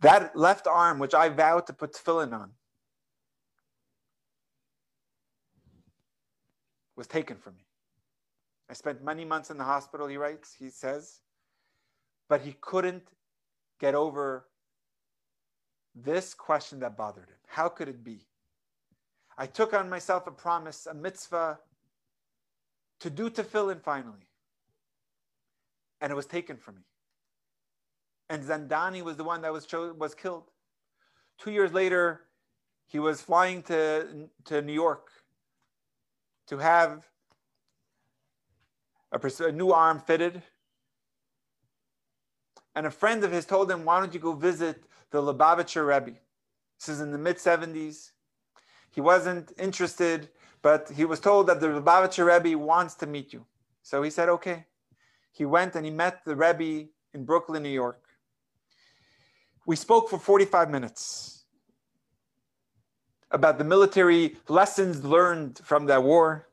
[0.00, 2.50] That left arm, which I vowed to put tefillin on,
[6.96, 7.64] was taken from me.
[8.68, 11.20] I spent many months in the hospital, he writes, he says,
[12.28, 13.08] but he couldn't
[13.78, 14.46] get over
[15.94, 17.36] this question that bothered him.
[17.46, 18.26] How could it be?
[19.36, 21.58] I took on myself a promise, a mitzvah,
[23.00, 24.28] to do tefillin finally,
[26.00, 26.82] and it was taken from me.
[28.30, 30.44] And Zandani was the one that was, cho- was killed.
[31.36, 32.22] Two years later,
[32.86, 35.10] he was flying to, to New York
[36.46, 37.08] to have
[39.10, 40.42] a, a new arm fitted.
[42.76, 46.16] And a friend of his told him, Why don't you go visit the Lubavitcher Rebbe?
[46.78, 48.12] This is in the mid 70s.
[48.92, 50.28] He wasn't interested,
[50.62, 53.44] but he was told that the Lubavitcher Rebbe wants to meet you.
[53.82, 54.66] So he said, Okay.
[55.32, 58.09] He went and he met the Rebbe in Brooklyn, New York.
[59.66, 61.44] We spoke for 45 minutes
[63.30, 66.48] about the military lessons learned from that war.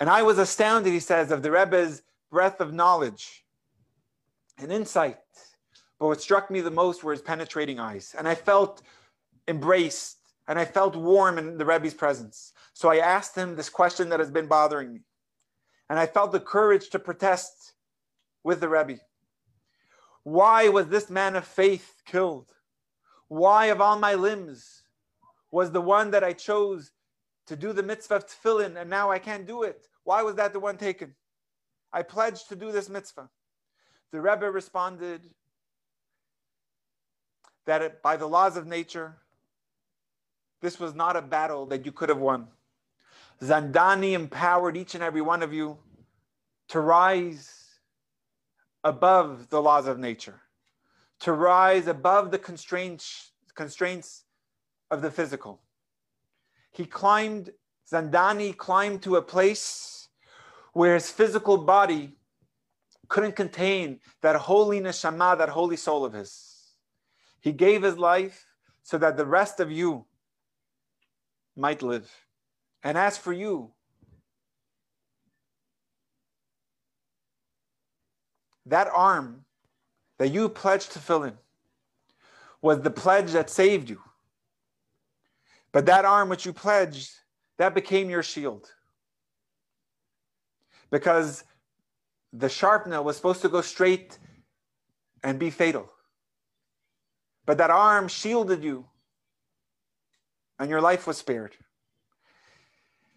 [0.00, 3.44] And I was astounded, he says, of the Rebbe's breadth of knowledge
[4.58, 5.18] and insight.
[5.98, 8.14] But what struck me the most were his penetrating eyes.
[8.16, 8.82] And I felt
[9.48, 12.52] embraced and I felt warm in the Rebbe's presence.
[12.72, 15.00] So I asked him this question that has been bothering me.
[15.90, 17.72] And I felt the courage to protest
[18.44, 18.98] with the Rebbe.
[20.28, 22.52] Why was this man of faith killed?
[23.28, 24.82] Why, of all my limbs,
[25.50, 26.90] was the one that I chose
[27.46, 29.86] to do the mitzvah of tefillin and now I can't do it?
[30.04, 31.14] Why was that the one taken?
[31.94, 33.30] I pledged to do this mitzvah.
[34.12, 35.22] The Rebbe responded
[37.64, 39.16] that it, by the laws of nature,
[40.60, 42.48] this was not a battle that you could have won.
[43.40, 45.78] Zandani empowered each and every one of you
[46.68, 47.57] to rise
[48.84, 50.40] above the laws of nature,
[51.20, 54.24] to rise above the constraints, constraints
[54.90, 55.60] of the physical.
[56.70, 57.50] He climbed,
[57.90, 60.08] Zandani climbed to a place
[60.72, 62.16] where his physical body
[63.08, 66.74] couldn't contain that holy neshama, that holy soul of his.
[67.40, 68.44] He gave his life
[68.82, 70.04] so that the rest of you
[71.56, 72.10] might live.
[72.82, 73.72] And as for you,
[78.68, 79.44] that arm
[80.18, 81.34] that you pledged tefillin
[82.60, 84.00] was the pledge that saved you.
[85.72, 87.10] But that arm which you pledged,
[87.58, 88.70] that became your shield.
[90.90, 91.44] Because
[92.32, 94.18] the shrapnel was supposed to go straight
[95.22, 95.90] and be fatal.
[97.46, 98.86] But that arm shielded you,
[100.58, 101.56] and your life was spared.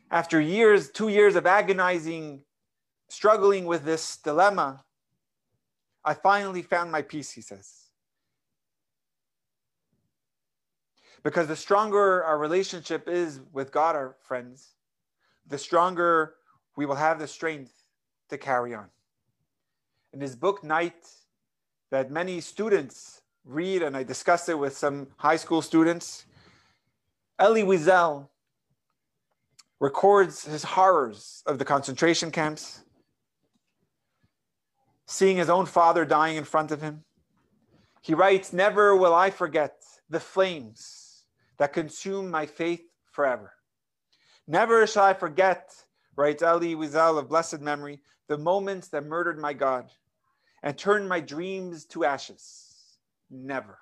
[0.09, 2.43] After years, two years of agonizing,
[3.09, 4.83] struggling with this dilemma,
[6.03, 7.87] I finally found my peace, he says.
[11.23, 14.69] Because the stronger our relationship is with God, our friends,
[15.47, 16.35] the stronger
[16.75, 17.73] we will have the strength
[18.29, 18.87] to carry on.
[20.13, 21.07] In his book, Night,
[21.91, 26.25] that many students read, and I discussed it with some high school students,
[27.37, 28.27] Elie Wiesel
[29.79, 32.83] records his horrors of the concentration camps
[35.11, 37.03] seeing his own father dying in front of him.
[38.01, 41.25] He writes, Never will I forget the flames
[41.57, 43.51] that consume my faith forever.
[44.47, 45.75] Never shall I forget,
[46.15, 49.91] writes Elie Wiesel of blessed memory, the moments that murdered my God
[50.63, 52.73] and turned my dreams to ashes.
[53.29, 53.79] Never.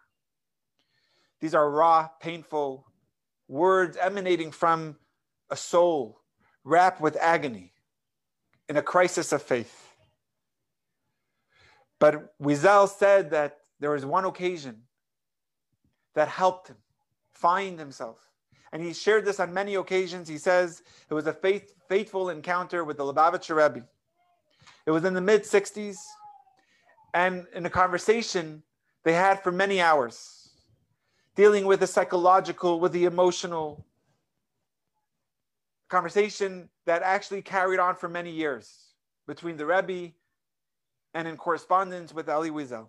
[1.40, 2.88] These are raw, painful
[3.48, 4.98] words emanating from
[5.52, 6.22] a soul
[6.64, 7.72] wrapped with agony
[8.68, 9.89] in a crisis of faith.
[12.00, 14.84] But Wiesel said that there was one occasion
[16.16, 16.78] that helped him
[17.34, 18.20] find himself.
[18.72, 20.28] And he shared this on many occasions.
[20.28, 23.86] He says it was a faith, faithful encounter with the Lubavitcher Rebbe.
[24.86, 25.97] It was in the mid 60s.
[27.14, 28.64] And in a conversation
[29.04, 30.50] they had for many hours,
[31.36, 33.86] dealing with the psychological, with the emotional,
[35.89, 38.93] conversation that actually carried on for many years
[39.28, 40.12] between the Rebbe
[41.14, 42.88] and in correspondence with Elie Wiesel.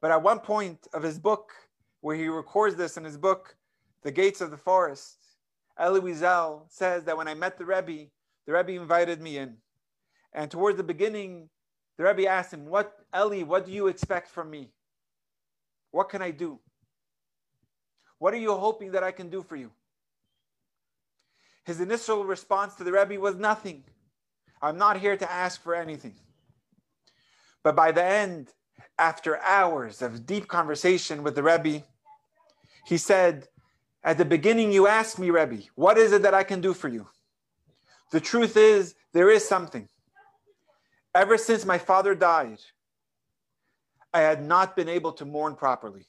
[0.00, 1.52] But at one point of his book,
[2.00, 3.56] where he records this in his book,
[4.02, 5.18] The Gates of the Forest,
[5.78, 8.10] Elie Wiesel says that when I met the Rebbe,
[8.46, 9.56] the Rebbe invited me in.
[10.32, 11.48] And towards the beginning,
[11.98, 14.70] the Rebbe asked him, What, Elie, what do you expect from me?
[15.90, 16.58] What can I do?
[18.18, 19.70] What are you hoping that I can do for you?
[21.64, 23.84] His initial response to the Rebbe was nothing.
[24.62, 26.14] I'm not here to ask for anything.
[27.62, 28.52] But by the end,
[28.98, 31.84] after hours of deep conversation with the Rebbe,
[32.86, 33.48] he said,
[34.02, 36.88] At the beginning, you asked me, Rebbe, what is it that I can do for
[36.88, 37.06] you?
[38.10, 39.88] The truth is, there is something.
[41.14, 42.60] Ever since my father died,
[44.12, 46.06] I had not been able to mourn properly.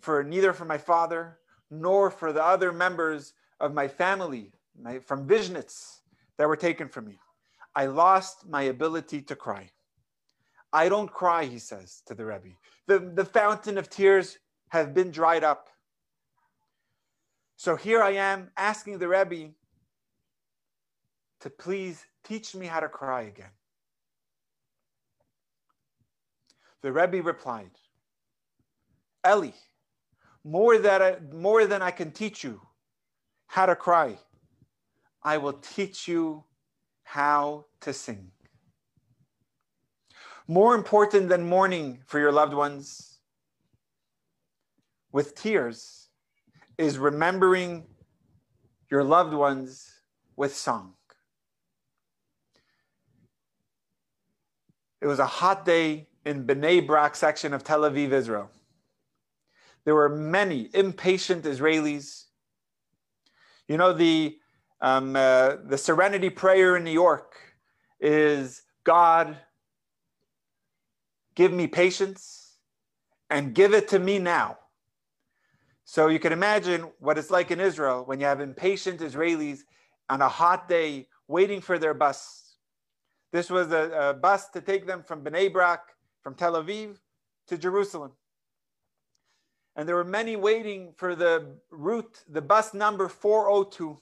[0.00, 1.38] For neither for my father
[1.70, 6.00] nor for the other members of my family my, from Vishnitz
[6.36, 7.18] that were taken from me.
[7.74, 9.70] I lost my ability to cry.
[10.72, 12.54] I don't cry, he says to the Rebbe.
[12.86, 15.68] The, the fountain of tears have been dried up.
[17.56, 19.52] So here I am asking the Rebbe
[21.40, 23.50] to please teach me how to cry again.
[26.82, 27.70] The Rebbe replied,
[29.26, 29.50] Eli,
[30.44, 32.60] more, that I, more than I can teach you
[33.46, 34.16] how to cry,
[35.22, 36.44] I will teach you
[37.12, 38.30] how to sing.
[40.46, 43.18] More important than mourning for your loved ones
[45.10, 46.08] with tears
[46.78, 47.84] is remembering
[48.92, 49.90] your loved ones
[50.36, 50.94] with song.
[55.00, 58.52] It was a hot day in Bnei Brak section of Tel Aviv, Israel.
[59.84, 62.26] There were many impatient Israelis.
[63.66, 64.38] You know, the,
[64.80, 67.36] um, uh, the serenity prayer in New York
[68.00, 69.36] is God,
[71.34, 72.56] give me patience
[73.28, 74.58] and give it to me now.
[75.84, 79.60] So you can imagine what it's like in Israel when you have impatient Israelis
[80.08, 82.56] on a hot day waiting for their bus.
[83.32, 85.80] This was a, a bus to take them from Bnei Brak,
[86.22, 86.98] from Tel Aviv
[87.48, 88.12] to Jerusalem.
[89.76, 94.00] And there were many waiting for the route, the bus number 402.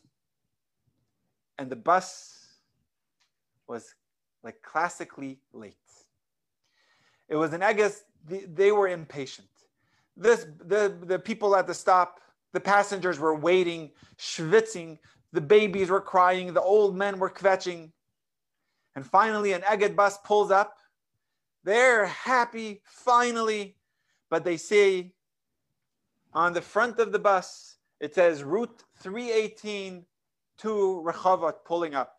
[1.58, 2.46] And the bus
[3.66, 3.94] was
[4.42, 5.76] like classically late.
[7.28, 7.92] It was an Egged,
[8.26, 9.48] they were impatient.
[10.16, 12.20] This, the, the people at the stop,
[12.52, 14.98] the passengers were waiting, schwitzing,
[15.32, 17.92] the babies were crying, the old men were kvetching.
[18.96, 20.78] And finally, an Egged bus pulls up.
[21.64, 23.76] They're happy, finally,
[24.30, 25.12] but they say
[26.32, 30.04] on the front of the bus, it says Route 318
[30.58, 32.18] to Rehovot pulling up.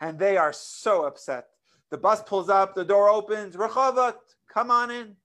[0.00, 1.46] And they are so upset.
[1.90, 4.14] The bus pulls up, the door opens, Rehovot,
[4.48, 5.16] come on in.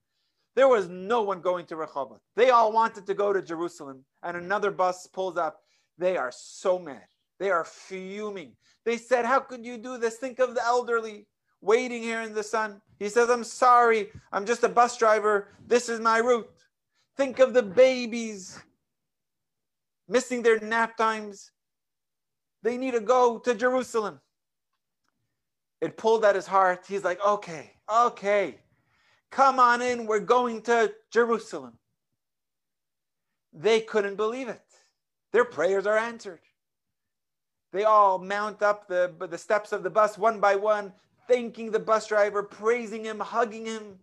[0.56, 2.20] There was no one going to Rehovot.
[2.36, 5.62] They all wanted to go to Jerusalem, and another bus pulls up.
[5.98, 7.06] They are so mad.
[7.40, 8.54] They are fuming.
[8.84, 10.18] They said, How could you do this?
[10.18, 11.28] Think of the elderly
[11.62, 12.82] waiting here in the sun.
[13.00, 14.10] He says, I'm sorry.
[14.32, 15.50] I'm just a bus driver.
[15.66, 16.50] This is my route.
[17.16, 18.60] Think of the babies
[20.08, 21.52] missing their nap times.
[22.68, 24.20] They need to go to Jerusalem
[25.82, 26.86] it pulled at his heart.
[26.86, 28.58] He's like, okay, okay,
[29.32, 30.06] come on in.
[30.06, 31.78] We're going to Jerusalem.
[33.54, 34.62] They couldn't believe it.
[35.34, 36.42] Their prayers are answered.
[37.72, 40.92] They all mount up the, the steps of the bus one by one,
[41.28, 44.00] thanking the bus driver, praising him, hugging him.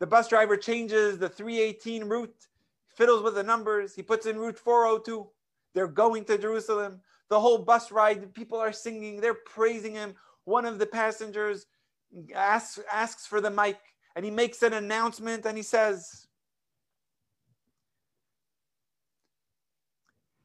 [0.00, 2.48] The bus driver changes the 318 route,
[2.88, 3.94] fiddles with the numbers.
[3.94, 5.26] He puts in route 402.
[5.74, 7.00] They're going to Jerusalem.
[7.32, 11.64] The whole bus ride, people are singing, they're praising him one of the passengers
[12.34, 13.78] asks, asks for the mic
[14.14, 16.26] and he makes an announcement and he says,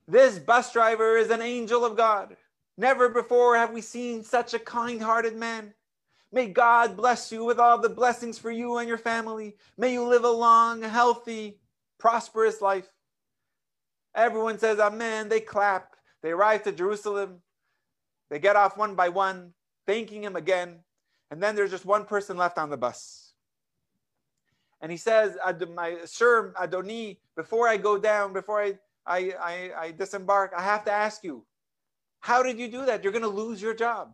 [0.07, 2.37] This bus driver is an angel of God.
[2.77, 5.73] Never before have we seen such a kind hearted man.
[6.31, 9.57] May God bless you with all the blessings for you and your family.
[9.77, 11.59] May you live a long, healthy,
[11.99, 12.87] prosperous life.
[14.15, 15.27] Everyone says Amen.
[15.27, 15.96] They clap.
[16.23, 17.41] They arrive to Jerusalem.
[18.29, 19.53] They get off one by one
[19.85, 20.79] thanking him again.
[21.31, 23.33] And then there's just one person left on the bus.
[24.81, 25.37] And he says,
[25.73, 30.85] my, Sir Adoni, before I go down, before I, I, I, I disembark, I have
[30.85, 31.45] to ask you,
[32.19, 33.03] how did you do that?
[33.03, 34.13] You're going to lose your job.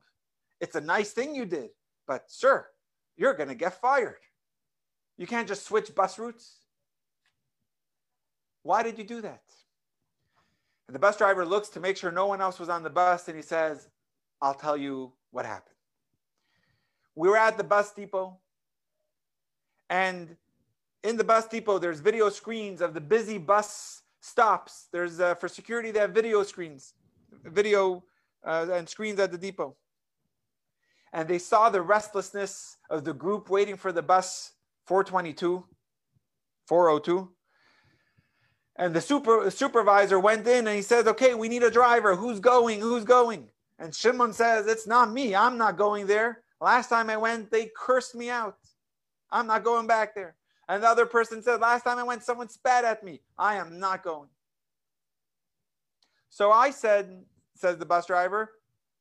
[0.61, 1.69] It's a nice thing you did,
[2.07, 2.65] but sir,
[3.17, 4.21] you're going to get fired.
[5.17, 6.59] You can't just switch bus routes.
[8.61, 9.43] Why did you do that?
[10.87, 13.27] And the bus driver looks to make sure no one else was on the bus
[13.27, 13.87] and he says,
[14.41, 15.75] I'll tell you what happened.
[17.15, 18.39] We were at the bus depot,
[19.89, 20.35] and
[21.03, 24.87] in the bus depot, there's video screens of the busy bus stops.
[24.91, 26.93] There's uh, for security, they have video screens,
[27.45, 28.03] video
[28.43, 29.75] uh, and screens at the depot.
[31.11, 34.53] And they saw the restlessness of the group waiting for the bus
[34.87, 35.63] 422,
[36.67, 37.29] 402.
[38.75, 42.15] And the super, supervisor went in and he says, Okay, we need a driver.
[42.15, 42.79] Who's going?
[42.79, 43.49] Who's going?
[43.79, 45.35] And Shimon says, It's not me.
[45.35, 46.41] I'm not going there.
[46.59, 48.57] Last time I went, they cursed me out.
[49.31, 50.35] I'm not going back there.
[50.69, 53.21] And the other person said, Last time I went, someone spat at me.
[53.37, 54.29] I am not going.
[56.29, 58.53] So I said, says the bus driver,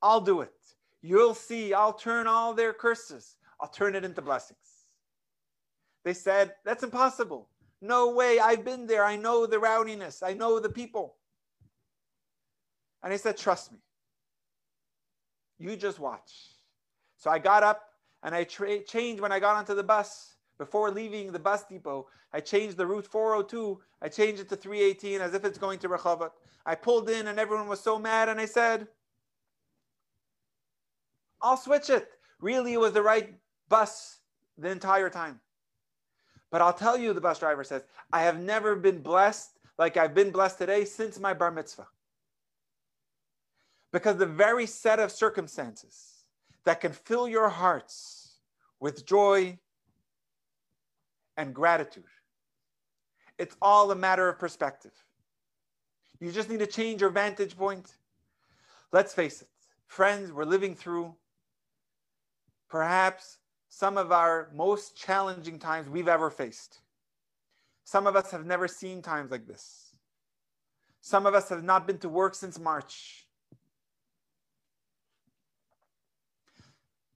[0.03, 0.53] I'll do it.
[1.01, 4.59] You'll see, I'll turn all their curses, I'll turn it into blessings.
[6.05, 7.49] They said, That's impossible.
[7.83, 8.39] No way.
[8.39, 9.05] I've been there.
[9.05, 10.23] I know the rowdiness.
[10.23, 11.17] I know the people.
[13.03, 13.79] And I said, Trust me.
[15.59, 16.33] You just watch.
[17.19, 17.83] So I got up
[18.23, 20.37] and I tra- changed when I got onto the bus.
[20.59, 23.81] Before leaving the bus depot, I changed the route 402.
[24.01, 26.31] I changed it to 318 as if it's going to Rehovot.
[26.65, 28.87] I pulled in and everyone was so mad and I said,
[31.41, 32.09] I'll switch it.
[32.41, 33.35] Really, it was the right
[33.69, 34.21] bus
[34.57, 35.41] the entire time.
[36.53, 37.83] But I'll tell you, the bus driver says,
[38.13, 41.89] I have never been blessed like I've been blessed today since my bar mitzvah.
[43.91, 46.25] Because the very set of circumstances
[46.65, 48.37] that can fill your hearts
[48.79, 49.59] with joy
[51.39, 52.05] and gratitude,
[53.39, 54.93] it's all a matter of perspective.
[56.21, 57.95] You just need to change your vantage point.
[58.93, 59.49] Let's face it,
[59.87, 61.15] friends, we're living through
[62.69, 63.39] perhaps
[63.75, 66.81] some of our most challenging times we've ever faced.
[67.85, 69.97] Some of us have never seen times like this.
[71.01, 73.27] Some of us have not been to work since March.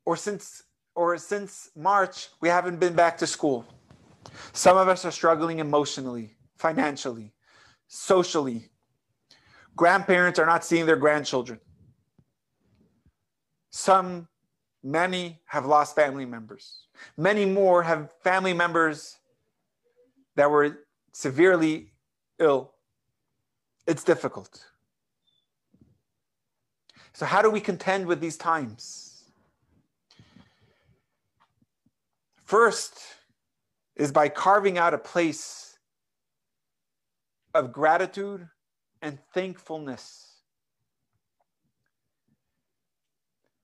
[0.07, 0.63] Or since
[0.95, 3.67] or since March, we haven't been back to school.
[4.55, 7.35] Some of us are struggling emotionally, financially,
[7.87, 8.71] socially.
[9.77, 11.61] Grandparents are not seeing their grandchildren.
[13.69, 14.29] Some
[14.87, 16.87] Many have lost family members.
[17.16, 19.16] Many more have family members
[20.37, 20.78] that were
[21.12, 21.91] severely
[22.39, 22.70] ill.
[23.89, 24.64] It's difficult.
[27.14, 29.24] So, how do we contend with these times?
[32.45, 33.01] First
[33.97, 35.80] is by carving out a place
[37.55, 38.49] of gratitude
[39.03, 40.36] and thankfulness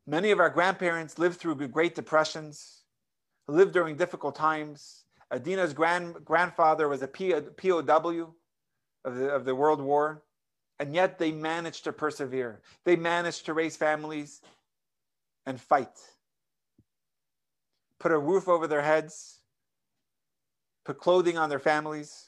[0.07, 2.83] Many of our grandparents lived through great depressions,
[3.47, 5.05] lived during difficult times.
[5.31, 8.35] Adina's grand, grandfather was a POW
[9.05, 10.23] of the, of the World War,
[10.79, 12.61] and yet they managed to persevere.
[12.85, 14.41] They managed to raise families
[15.47, 15.99] and fight.
[17.99, 19.39] Put a roof over their heads,
[20.85, 22.27] put clothing on their families.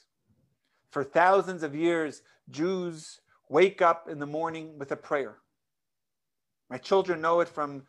[0.89, 3.19] For thousands of years, Jews
[3.49, 5.35] wake up in the morning with a prayer.
[6.69, 7.83] My children know it from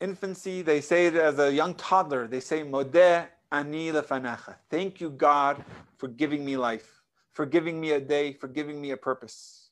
[0.00, 0.62] infancy.
[0.62, 2.26] They say it as a young toddler.
[2.26, 4.56] They say, Modeh ani lefanecha.
[4.70, 5.62] Thank you, God,
[5.98, 7.02] for giving me life,
[7.32, 9.68] for giving me a day, for giving me a purpose.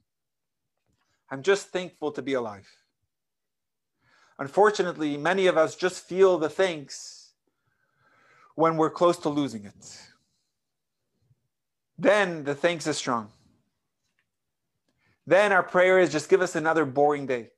[1.30, 2.68] I'm just thankful to be alive.
[4.38, 7.32] Unfortunately, many of us just feel the thanks
[8.57, 10.01] when we're close to losing it.
[11.99, 13.30] Then the thanks is strong.
[15.26, 17.51] Then our prayer is just give us another boring day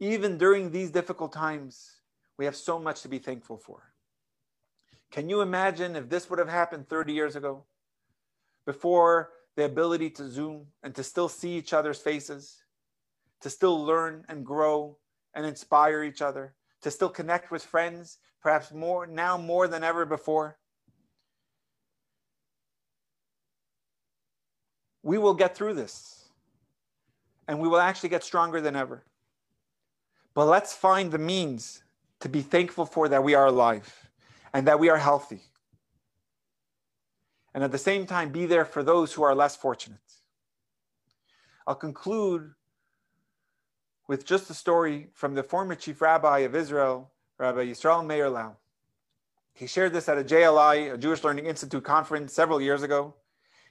[0.00, 2.00] even during these difficult times,
[2.38, 3.92] we have so much to be thankful for.
[5.10, 7.64] Can you imagine if this would have happened 30 years ago?
[8.64, 12.62] Before the ability to Zoom and to still see each other's faces,
[13.42, 14.96] to still learn and grow
[15.34, 20.06] and inspire each other, to still connect with friends, perhaps more now more than ever
[20.06, 20.56] before.
[25.02, 26.28] We will get through this
[27.48, 29.04] and we will actually get stronger than ever.
[30.34, 31.82] But let's find the means
[32.20, 34.10] to be thankful for that we are alive
[34.52, 35.42] and that we are healthy.
[37.54, 39.98] And at the same time, be there for those who are less fortunate.
[41.66, 42.52] I'll conclude
[44.06, 48.56] with just a story from the former chief rabbi of Israel, Rabbi Yisrael Meir Lau.
[49.52, 53.14] He shared this at a JLI, a Jewish Learning Institute conference several years ago.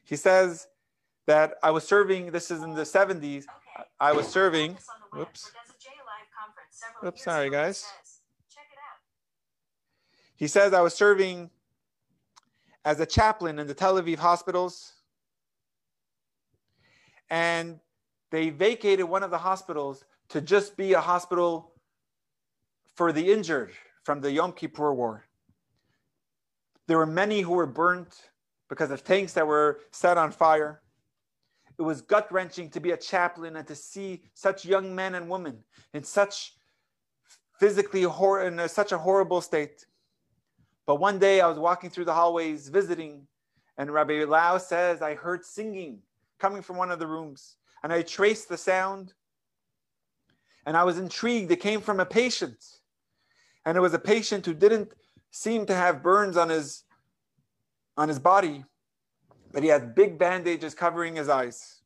[0.03, 0.67] He says
[1.25, 3.45] that I was serving, this is in the 70s,
[3.99, 4.77] I was serving,
[5.13, 5.51] whoops.
[7.05, 7.85] Oops, sorry guys.
[10.35, 11.49] He says I was serving
[12.85, 14.93] as a chaplain in the Tel Aviv hospitals,
[17.29, 17.79] and
[18.31, 21.73] they vacated one of the hospitals to just be a hospital
[22.95, 23.71] for the injured
[24.03, 25.25] from the Yom Kippur War.
[26.87, 28.29] There were many who were burnt
[28.69, 30.81] because of tanks that were set on fire.
[31.77, 35.29] It was gut wrenching to be a chaplain and to see such young men and
[35.29, 35.63] women
[35.93, 36.53] in such
[37.59, 39.85] physically hor- in a, such a horrible state.
[40.85, 43.27] But one day I was walking through the hallways visiting,
[43.77, 45.99] and Rabbi Lau says, I heard singing
[46.39, 47.57] coming from one of the rooms.
[47.83, 49.13] And I traced the sound,
[50.65, 51.51] and I was intrigued.
[51.51, 52.63] It came from a patient.
[53.65, 54.91] And it was a patient who didn't
[55.31, 56.83] seem to have burns on his,
[57.97, 58.65] on his body,
[59.51, 61.81] but he had big bandages covering his eyes.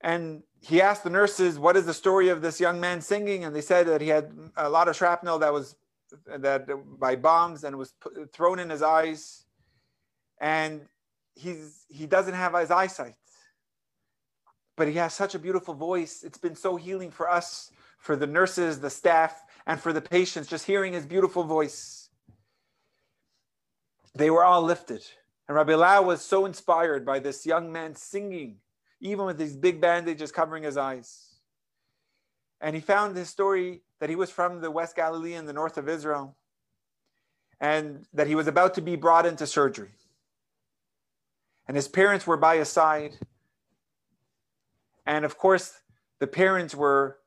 [0.00, 3.54] And he asked the nurses, "What is the story of this young man singing?" And
[3.54, 5.76] they said that he had a lot of shrapnel that was
[6.26, 6.66] that
[6.98, 9.44] by bombs and was put, thrown in his eyes,
[10.40, 10.88] and
[11.34, 13.16] he's he doesn't have his eyesight,
[14.76, 16.22] but he has such a beautiful voice.
[16.22, 20.48] It's been so healing for us, for the nurses, the staff, and for the patients,
[20.48, 22.08] just hearing his beautiful voice.
[24.14, 25.04] They were all lifted.
[25.48, 28.60] And Rabbi Lau was so inspired by this young man singing,
[29.00, 31.34] even with these big bandages covering his eyes.
[32.60, 35.76] And he found his story that he was from the West Galilee in the north
[35.78, 36.36] of Israel,
[37.60, 39.92] and that he was about to be brought into surgery.
[41.68, 43.18] And his parents were by his side.
[45.04, 45.80] And of course,
[46.18, 47.18] the parents were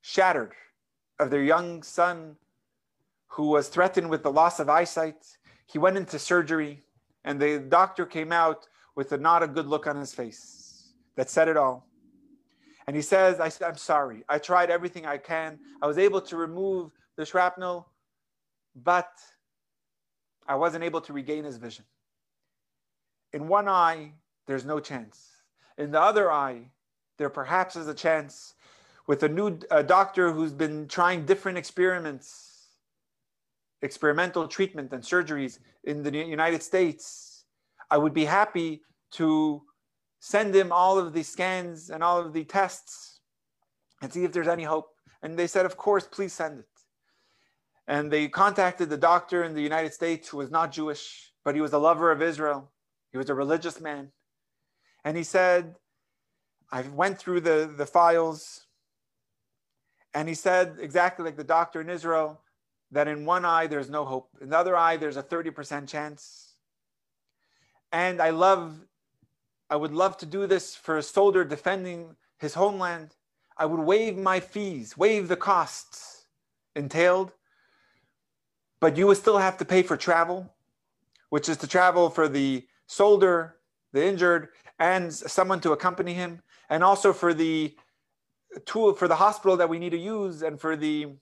[0.00, 0.52] shattered
[1.18, 2.36] of their young son
[3.28, 5.36] who was threatened with the loss of eyesight.
[5.66, 6.82] He went into surgery
[7.24, 11.30] and the doctor came out with a not a good look on his face that
[11.30, 11.86] said it all.
[12.86, 14.24] And he says, I, I'm sorry.
[14.28, 15.58] I tried everything I can.
[15.80, 17.88] I was able to remove the shrapnel,
[18.76, 19.10] but
[20.46, 21.84] I wasn't able to regain his vision.
[23.32, 24.12] In one eye,
[24.46, 25.30] there's no chance.
[25.78, 26.70] In the other eye,
[27.16, 28.54] there perhaps is a chance
[29.06, 32.54] with a new uh, doctor who's been trying different experiments
[33.84, 37.23] experimental treatment and surgeries in the United States,
[37.94, 38.82] I would be happy
[39.12, 39.62] to
[40.18, 43.20] send him all of the scans and all of the tests
[44.02, 44.88] and see if there's any hope.
[45.22, 46.74] And they said, Of course, please send it.
[47.86, 51.60] And they contacted the doctor in the United States who was not Jewish, but he
[51.60, 52.72] was a lover of Israel.
[53.12, 54.10] He was a religious man.
[55.04, 55.76] And he said,
[56.72, 58.66] I went through the, the files.
[60.12, 62.40] And he said, exactly like the doctor in Israel,
[62.90, 66.53] that in one eye there's no hope, in the other eye there's a 30% chance.
[67.94, 68.74] And I love,
[69.70, 73.14] I would love to do this for a soldier defending his homeland.
[73.56, 76.26] I would waive my fees, waive the costs
[76.74, 77.30] entailed,
[78.80, 80.52] but you would still have to pay for travel,
[81.30, 83.58] which is to travel for the soldier,
[83.92, 84.48] the injured,
[84.80, 87.76] and someone to accompany him, and also for the
[88.66, 91.14] tool for the hospital that we need to use and for the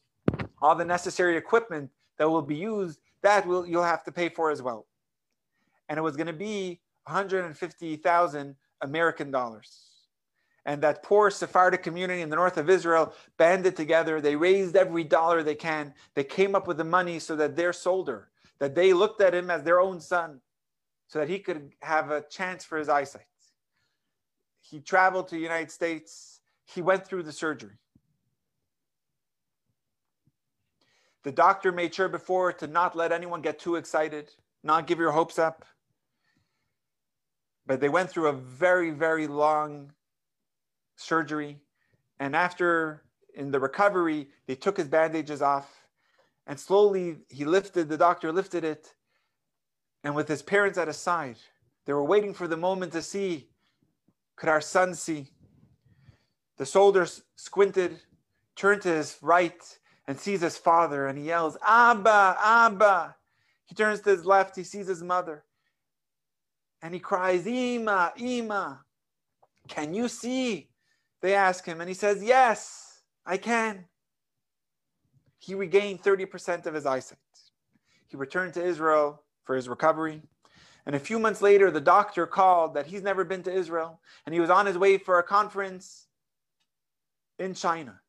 [0.63, 4.51] all the necessary equipment that will be used, that will you'll have to pay for
[4.51, 4.87] as well.
[5.89, 9.89] And it was going to be 150,000 American dollars.
[10.65, 14.21] And that poor Sephardic community in the north of Israel banded together.
[14.21, 15.93] They raised every dollar they can.
[16.15, 18.29] They came up with the money so that their soldier,
[18.61, 20.41] that they looked at him as their own son,
[21.09, 23.27] so that he could have a chance for his eyesight.
[24.61, 26.41] He traveled to the United States.
[26.65, 27.79] He went through the surgery.
[31.25, 34.31] The doctor made sure before to not let anyone get too excited,
[34.63, 35.65] not give your hopes up.
[37.67, 39.93] But they went through a very, very long
[40.97, 41.59] surgery.
[42.19, 43.03] And after,
[43.35, 45.69] in the recovery, they took his bandages off.
[46.47, 48.95] And slowly he lifted, the doctor lifted it.
[50.05, 51.37] And with his parents at his side,
[51.85, 53.49] they were waiting for the moment to see
[54.37, 55.29] could our son see?
[56.57, 57.07] The soldier
[57.37, 58.01] squinted,
[58.57, 63.17] turned to his right, and sees his father and he yells, Abba, Abba.
[63.67, 65.45] He turns to his left, he sees his mother.
[66.83, 68.81] And he cries, Ima, Ima.
[69.69, 70.69] Can you see?
[71.21, 73.85] They ask him, and he says, Yes, I can.
[75.39, 77.19] He regained 30% of his eyesight.
[78.09, 80.23] He returned to Israel for his recovery.
[80.85, 84.35] And a few months later, the doctor called that he's never been to Israel, and
[84.35, 86.07] he was on his way for a conference
[87.39, 88.01] in China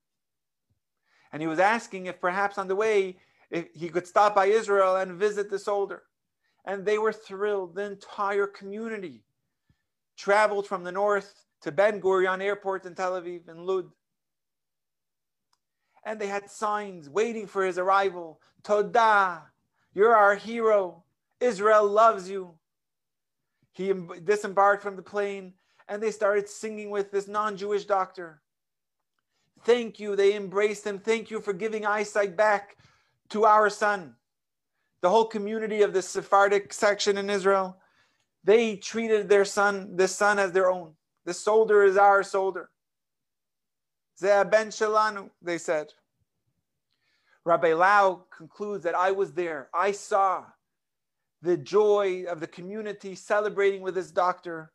[1.33, 3.17] and he was asking if perhaps on the way
[3.49, 6.03] if he could stop by Israel and visit the soldier.
[6.65, 7.75] And they were thrilled.
[7.75, 9.23] The entire community
[10.17, 13.89] traveled from the north to Ben Gurion Airport in Tel Aviv and Lud.
[16.05, 18.39] And they had signs waiting for his arrival.
[18.63, 19.41] Todah,
[19.93, 21.03] you're our hero.
[21.39, 22.55] Israel loves you.
[23.71, 23.91] He
[24.23, 25.53] disembarked from the plane
[25.87, 28.41] and they started singing with this non Jewish doctor.
[29.63, 30.15] Thank you.
[30.15, 30.99] They embraced him.
[30.99, 32.77] Thank you for giving eyesight back
[33.29, 34.15] to our son.
[35.03, 37.75] The whole community of the Sephardic section in Israel,
[38.45, 40.93] they treated their son, this son, as their own.
[41.25, 42.69] The soldier is our soldier.
[44.21, 45.87] Zeh ben Shalanu, they said.
[47.43, 49.67] Rabbi Lau concludes that I was there.
[49.73, 50.45] I saw
[51.41, 54.71] the joy of the community celebrating with his doctor.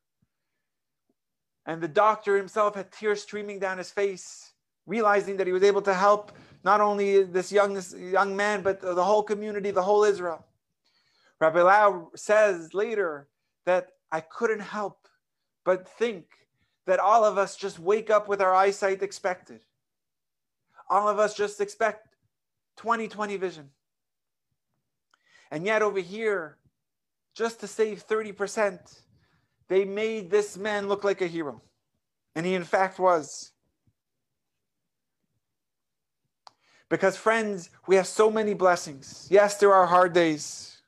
[1.64, 4.52] And the doctor himself had tears streaming down his face
[4.88, 6.32] realizing that he was able to help
[6.64, 10.44] not only this young, this young man, but the whole community, the whole Israel.
[11.40, 13.28] Rabbi Lau says later
[13.64, 15.08] that I couldn't help
[15.64, 16.24] but think
[16.86, 19.60] that all of us just wake up with our eyesight expected.
[20.88, 22.16] All of us just expect
[22.78, 23.68] 2020 vision.
[25.50, 26.56] And yet, over here,
[27.34, 28.78] just to save 30%,
[29.68, 31.60] they made this man look like a hero.
[32.34, 33.52] And he, in fact, was.
[36.90, 39.28] Because, friends, we have so many blessings.
[39.30, 40.78] Yes, there are hard days,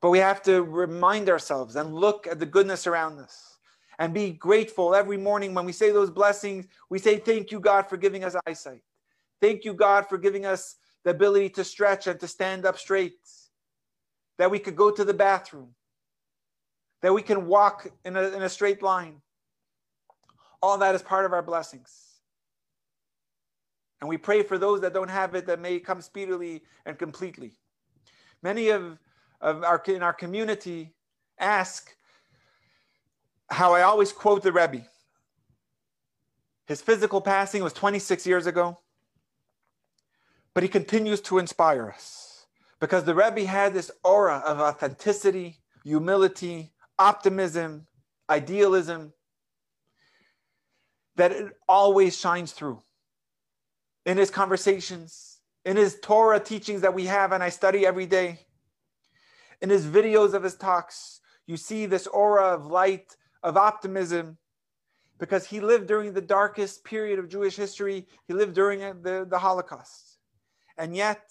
[0.00, 3.58] but we have to remind ourselves and look at the goodness around us
[3.98, 6.66] and be grateful every morning when we say those blessings.
[6.88, 8.82] We say, Thank you, God, for giving us eyesight.
[9.40, 13.18] Thank you, God, for giving us the ability to stretch and to stand up straight,
[14.38, 15.74] that we could go to the bathroom,
[17.02, 19.20] that we can walk in a, in a straight line.
[20.62, 22.09] All that is part of our blessings.
[24.00, 27.52] And we pray for those that don't have it that may come speedily and completely.
[28.42, 28.98] Many of,
[29.40, 30.94] of our in our community
[31.38, 31.94] ask
[33.50, 34.86] how I always quote the Rebbe.
[36.66, 38.78] His physical passing was 26 years ago,
[40.54, 42.46] but he continues to inspire us
[42.78, 47.86] because the Rebbe had this aura of authenticity, humility, optimism,
[48.30, 49.12] idealism
[51.16, 52.80] that it always shines through
[54.06, 58.40] in his conversations, in his Torah teachings that we have and I study every day,
[59.60, 61.20] in his videos of his talks.
[61.46, 64.38] You see this aura of light, of optimism,
[65.18, 68.06] because he lived during the darkest period of Jewish history.
[68.26, 70.18] He lived during the, the Holocaust.
[70.78, 71.30] And yet,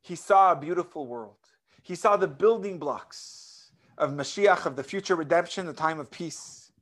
[0.00, 1.36] he saw a beautiful world.
[1.82, 6.72] He saw the building blocks of Mashiach, of the future redemption, the time of peace.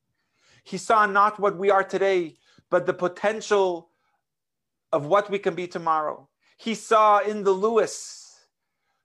[0.64, 2.37] He saw not what we are today,
[2.70, 3.90] but the potential
[4.92, 6.28] of what we can be tomorrow.
[6.56, 8.40] He saw in the Lewis,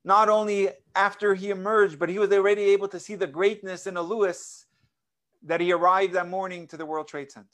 [0.04, 3.98] not only after he emerged, but he was already able to see the greatness in
[3.98, 4.66] a Lewis
[5.44, 7.48] that he arrived that morning to the World Trade Center.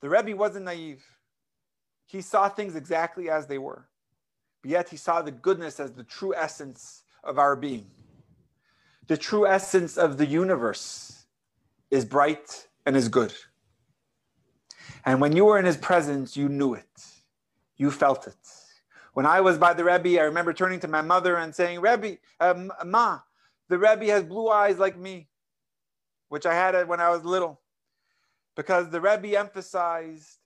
[0.00, 1.04] The Rebbe wasn't naive.
[2.06, 3.88] He saw things exactly as they were,
[4.62, 7.90] but yet he saw the goodness as the true essence of our being,
[9.06, 11.15] the true essence of the universe
[11.90, 13.32] is bright and is good.
[15.04, 17.04] And when you were in his presence, you knew it.
[17.76, 18.34] You felt it.
[19.12, 22.18] When I was by the Rebbe, I remember turning to my mother and saying, Rebbe,
[22.40, 23.20] um, Ma,
[23.68, 25.28] the Rebbe has blue eyes like me,
[26.28, 27.60] which I had when I was little.
[28.56, 30.38] Because the Rebbe emphasized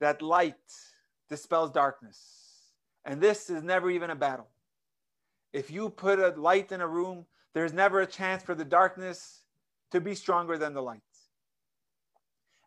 [0.00, 0.54] that light
[1.28, 2.48] dispels darkness.
[3.04, 4.48] And this is never even a battle.
[5.52, 9.42] If you put a light in a room, there's never a chance for the darkness
[9.90, 11.00] to be stronger than the light.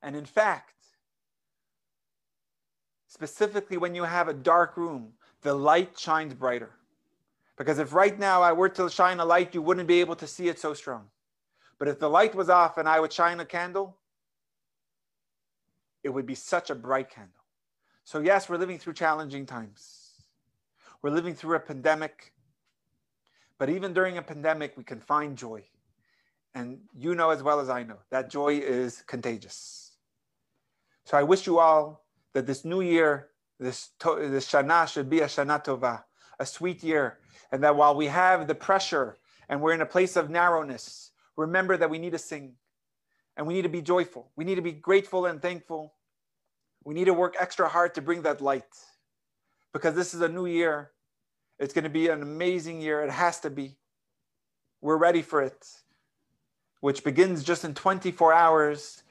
[0.01, 0.73] And in fact,
[3.07, 6.71] specifically when you have a dark room, the light shines brighter.
[7.57, 10.27] Because if right now I were to shine a light, you wouldn't be able to
[10.27, 11.07] see it so strong.
[11.77, 13.97] But if the light was off and I would shine a candle,
[16.03, 17.43] it would be such a bright candle.
[18.03, 20.11] So, yes, we're living through challenging times.
[21.01, 22.33] We're living through a pandemic.
[23.57, 25.63] But even during a pandemic, we can find joy.
[26.53, 29.93] And you know as well as I know that joy is contagious.
[31.05, 33.29] So I wish you all that this new year,
[33.59, 36.03] this, this Shana should be a Shana Tova,
[36.39, 37.19] a sweet year.
[37.51, 39.17] And that while we have the pressure
[39.49, 42.53] and we're in a place of narrowness, remember that we need to sing
[43.37, 44.31] and we need to be joyful.
[44.35, 45.93] We need to be grateful and thankful.
[46.83, 48.75] We need to work extra hard to bring that light
[49.73, 50.91] because this is a new year.
[51.59, 53.03] It's going to be an amazing year.
[53.03, 53.77] It has to be.
[54.81, 55.65] We're ready for it
[56.81, 59.03] which begins just in 24 hours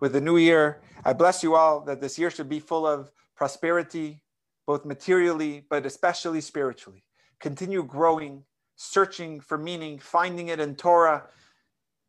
[0.00, 0.80] with the new year.
[1.04, 4.22] I bless you all that this year should be full of prosperity,
[4.66, 7.04] both materially, but especially spiritually.
[7.38, 8.44] Continue growing,
[8.76, 11.24] searching for meaning, finding it in Torah,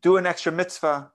[0.01, 1.11] do an extra mitzvah,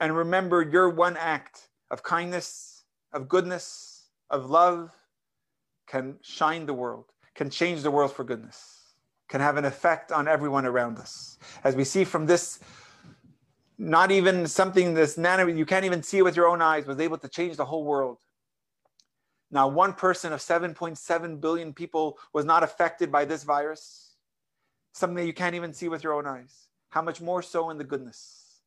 [0.00, 4.94] and remember your one act of kindness, of goodness, of love
[5.86, 8.77] can shine the world, can change the world for goodness
[9.28, 11.38] can have an effect on everyone around us.
[11.62, 12.58] As we see from this,
[13.76, 16.98] not even something this nano, you can't even see it with your own eyes, was
[16.98, 18.18] able to change the whole world.
[19.50, 24.16] Now, one person of 7.7 billion people was not affected by this virus,
[24.92, 26.68] something that you can't even see with your own eyes.
[26.90, 28.60] How much more so in the goodness?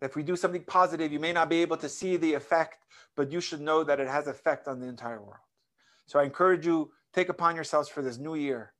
[0.00, 2.84] If we do something positive, you may not be able to see the effect,
[3.16, 5.40] but you should know that it has effect on the entire world.
[6.06, 8.72] So I encourage you, take upon yourselves for this new year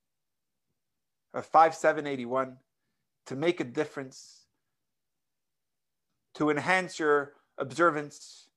[1.36, 2.56] of 5781
[3.26, 4.46] to make a difference,
[6.34, 8.48] to enhance your observance,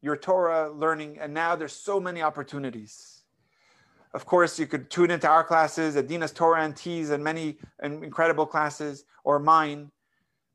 [0.00, 3.16] your Torah learning, and now there's so many opportunities.
[4.12, 8.46] of course, you could tune into our classes, Adina's Torah and Tees, and many incredible
[8.46, 9.90] classes, or mine,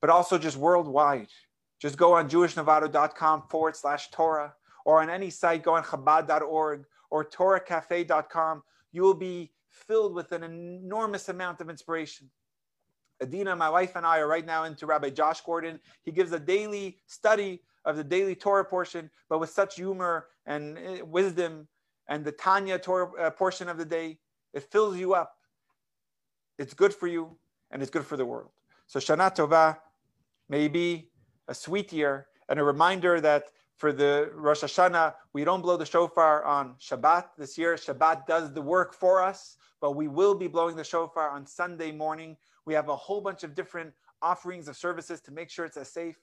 [0.02, 1.30] but also just worldwide.
[1.80, 4.54] Just go on jewishnovato.com forward slash Torah,
[4.86, 8.64] or on any site, go on chabad.org or torahcafe.com.
[8.92, 12.30] You will be filled with an enormous amount of inspiration.
[13.22, 15.80] Adina, my wife, and I are right now into Rabbi Josh Gordon.
[16.04, 20.78] He gives a daily study of the daily Torah portion, but with such humor and
[20.78, 21.68] eh, wisdom,
[22.08, 24.18] and the Tanya Torah uh, portion of the day.
[24.54, 25.36] It fills you up.
[26.58, 27.38] It's good for you,
[27.72, 28.52] and it's good for the world.
[28.88, 29.78] So Shana Tova
[30.50, 31.10] may be
[31.48, 33.46] a sweet year and a reminder that
[33.78, 37.76] for the Rosh Hashanah, we don't blow the shofar on Shabbat this year.
[37.76, 41.92] Shabbat does the work for us, but we will be blowing the shofar on Sunday
[41.92, 42.38] morning.
[42.66, 45.90] We have a whole bunch of different offerings of services to make sure it's as
[45.90, 46.16] safe.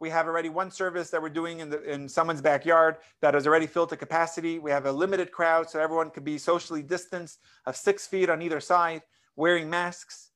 [0.00, 3.46] We have already one service that we're doing in, the, in someone's backyard that is
[3.46, 4.58] already filled to capacity.
[4.58, 8.40] We have a limited crowd, so everyone can be socially distanced of six feet on
[8.40, 9.02] either side,
[9.34, 10.30] wearing masks,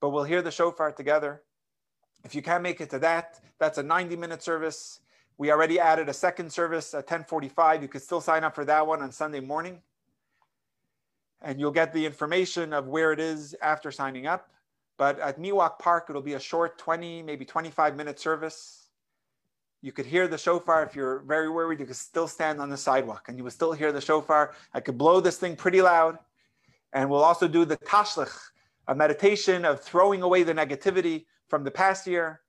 [0.00, 1.42] but we'll hear the shofar together.
[2.24, 5.00] If you can't make it to that, that's a 90 minute service.
[5.38, 7.82] We already added a second service at 1045.
[7.82, 9.80] You could still sign up for that one on Sunday morning.
[11.40, 14.50] And you'll get the information of where it is after signing up.
[14.96, 18.88] But at Miwok Park, it'll be a short 20, maybe 25 minute service.
[19.80, 21.78] You could hear the shofar if you're very worried.
[21.78, 24.56] You could still stand on the sidewalk and you would still hear the shofar.
[24.74, 26.18] I could blow this thing pretty loud.
[26.92, 28.36] And we'll also do the tashlich,
[28.88, 32.40] a meditation of throwing away the negativity from the past year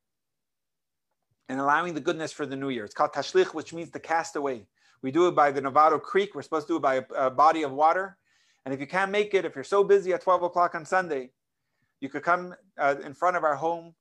[1.50, 2.86] and allowing the goodness for the new year.
[2.86, 4.68] It's called tashlich, which means to cast away.
[5.02, 6.36] We do it by the Novato Creek.
[6.36, 8.18] We're supposed to do it by a, a body of water.
[8.66, 11.32] And if you can't make it, if you're so busy at 12 o'clock on Sunday,
[12.02, 13.96] you could come uh, in front of our home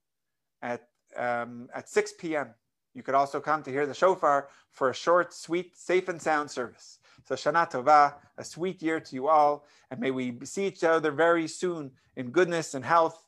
[0.60, 2.54] at, um, at 6 p.m.
[2.94, 6.50] You could also come to hear the shofar for a short, sweet, safe and sound
[6.50, 6.98] service.
[7.24, 11.12] So Shana Tova, a sweet year to you all, and may we see each other
[11.12, 13.22] very soon in goodness and health,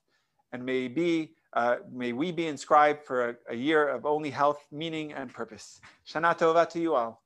[0.52, 4.64] and may be uh, may we be inscribed for a, a, year of only health,
[4.70, 5.80] meaning, and purpose.
[6.06, 7.22] Shana Tova to you all.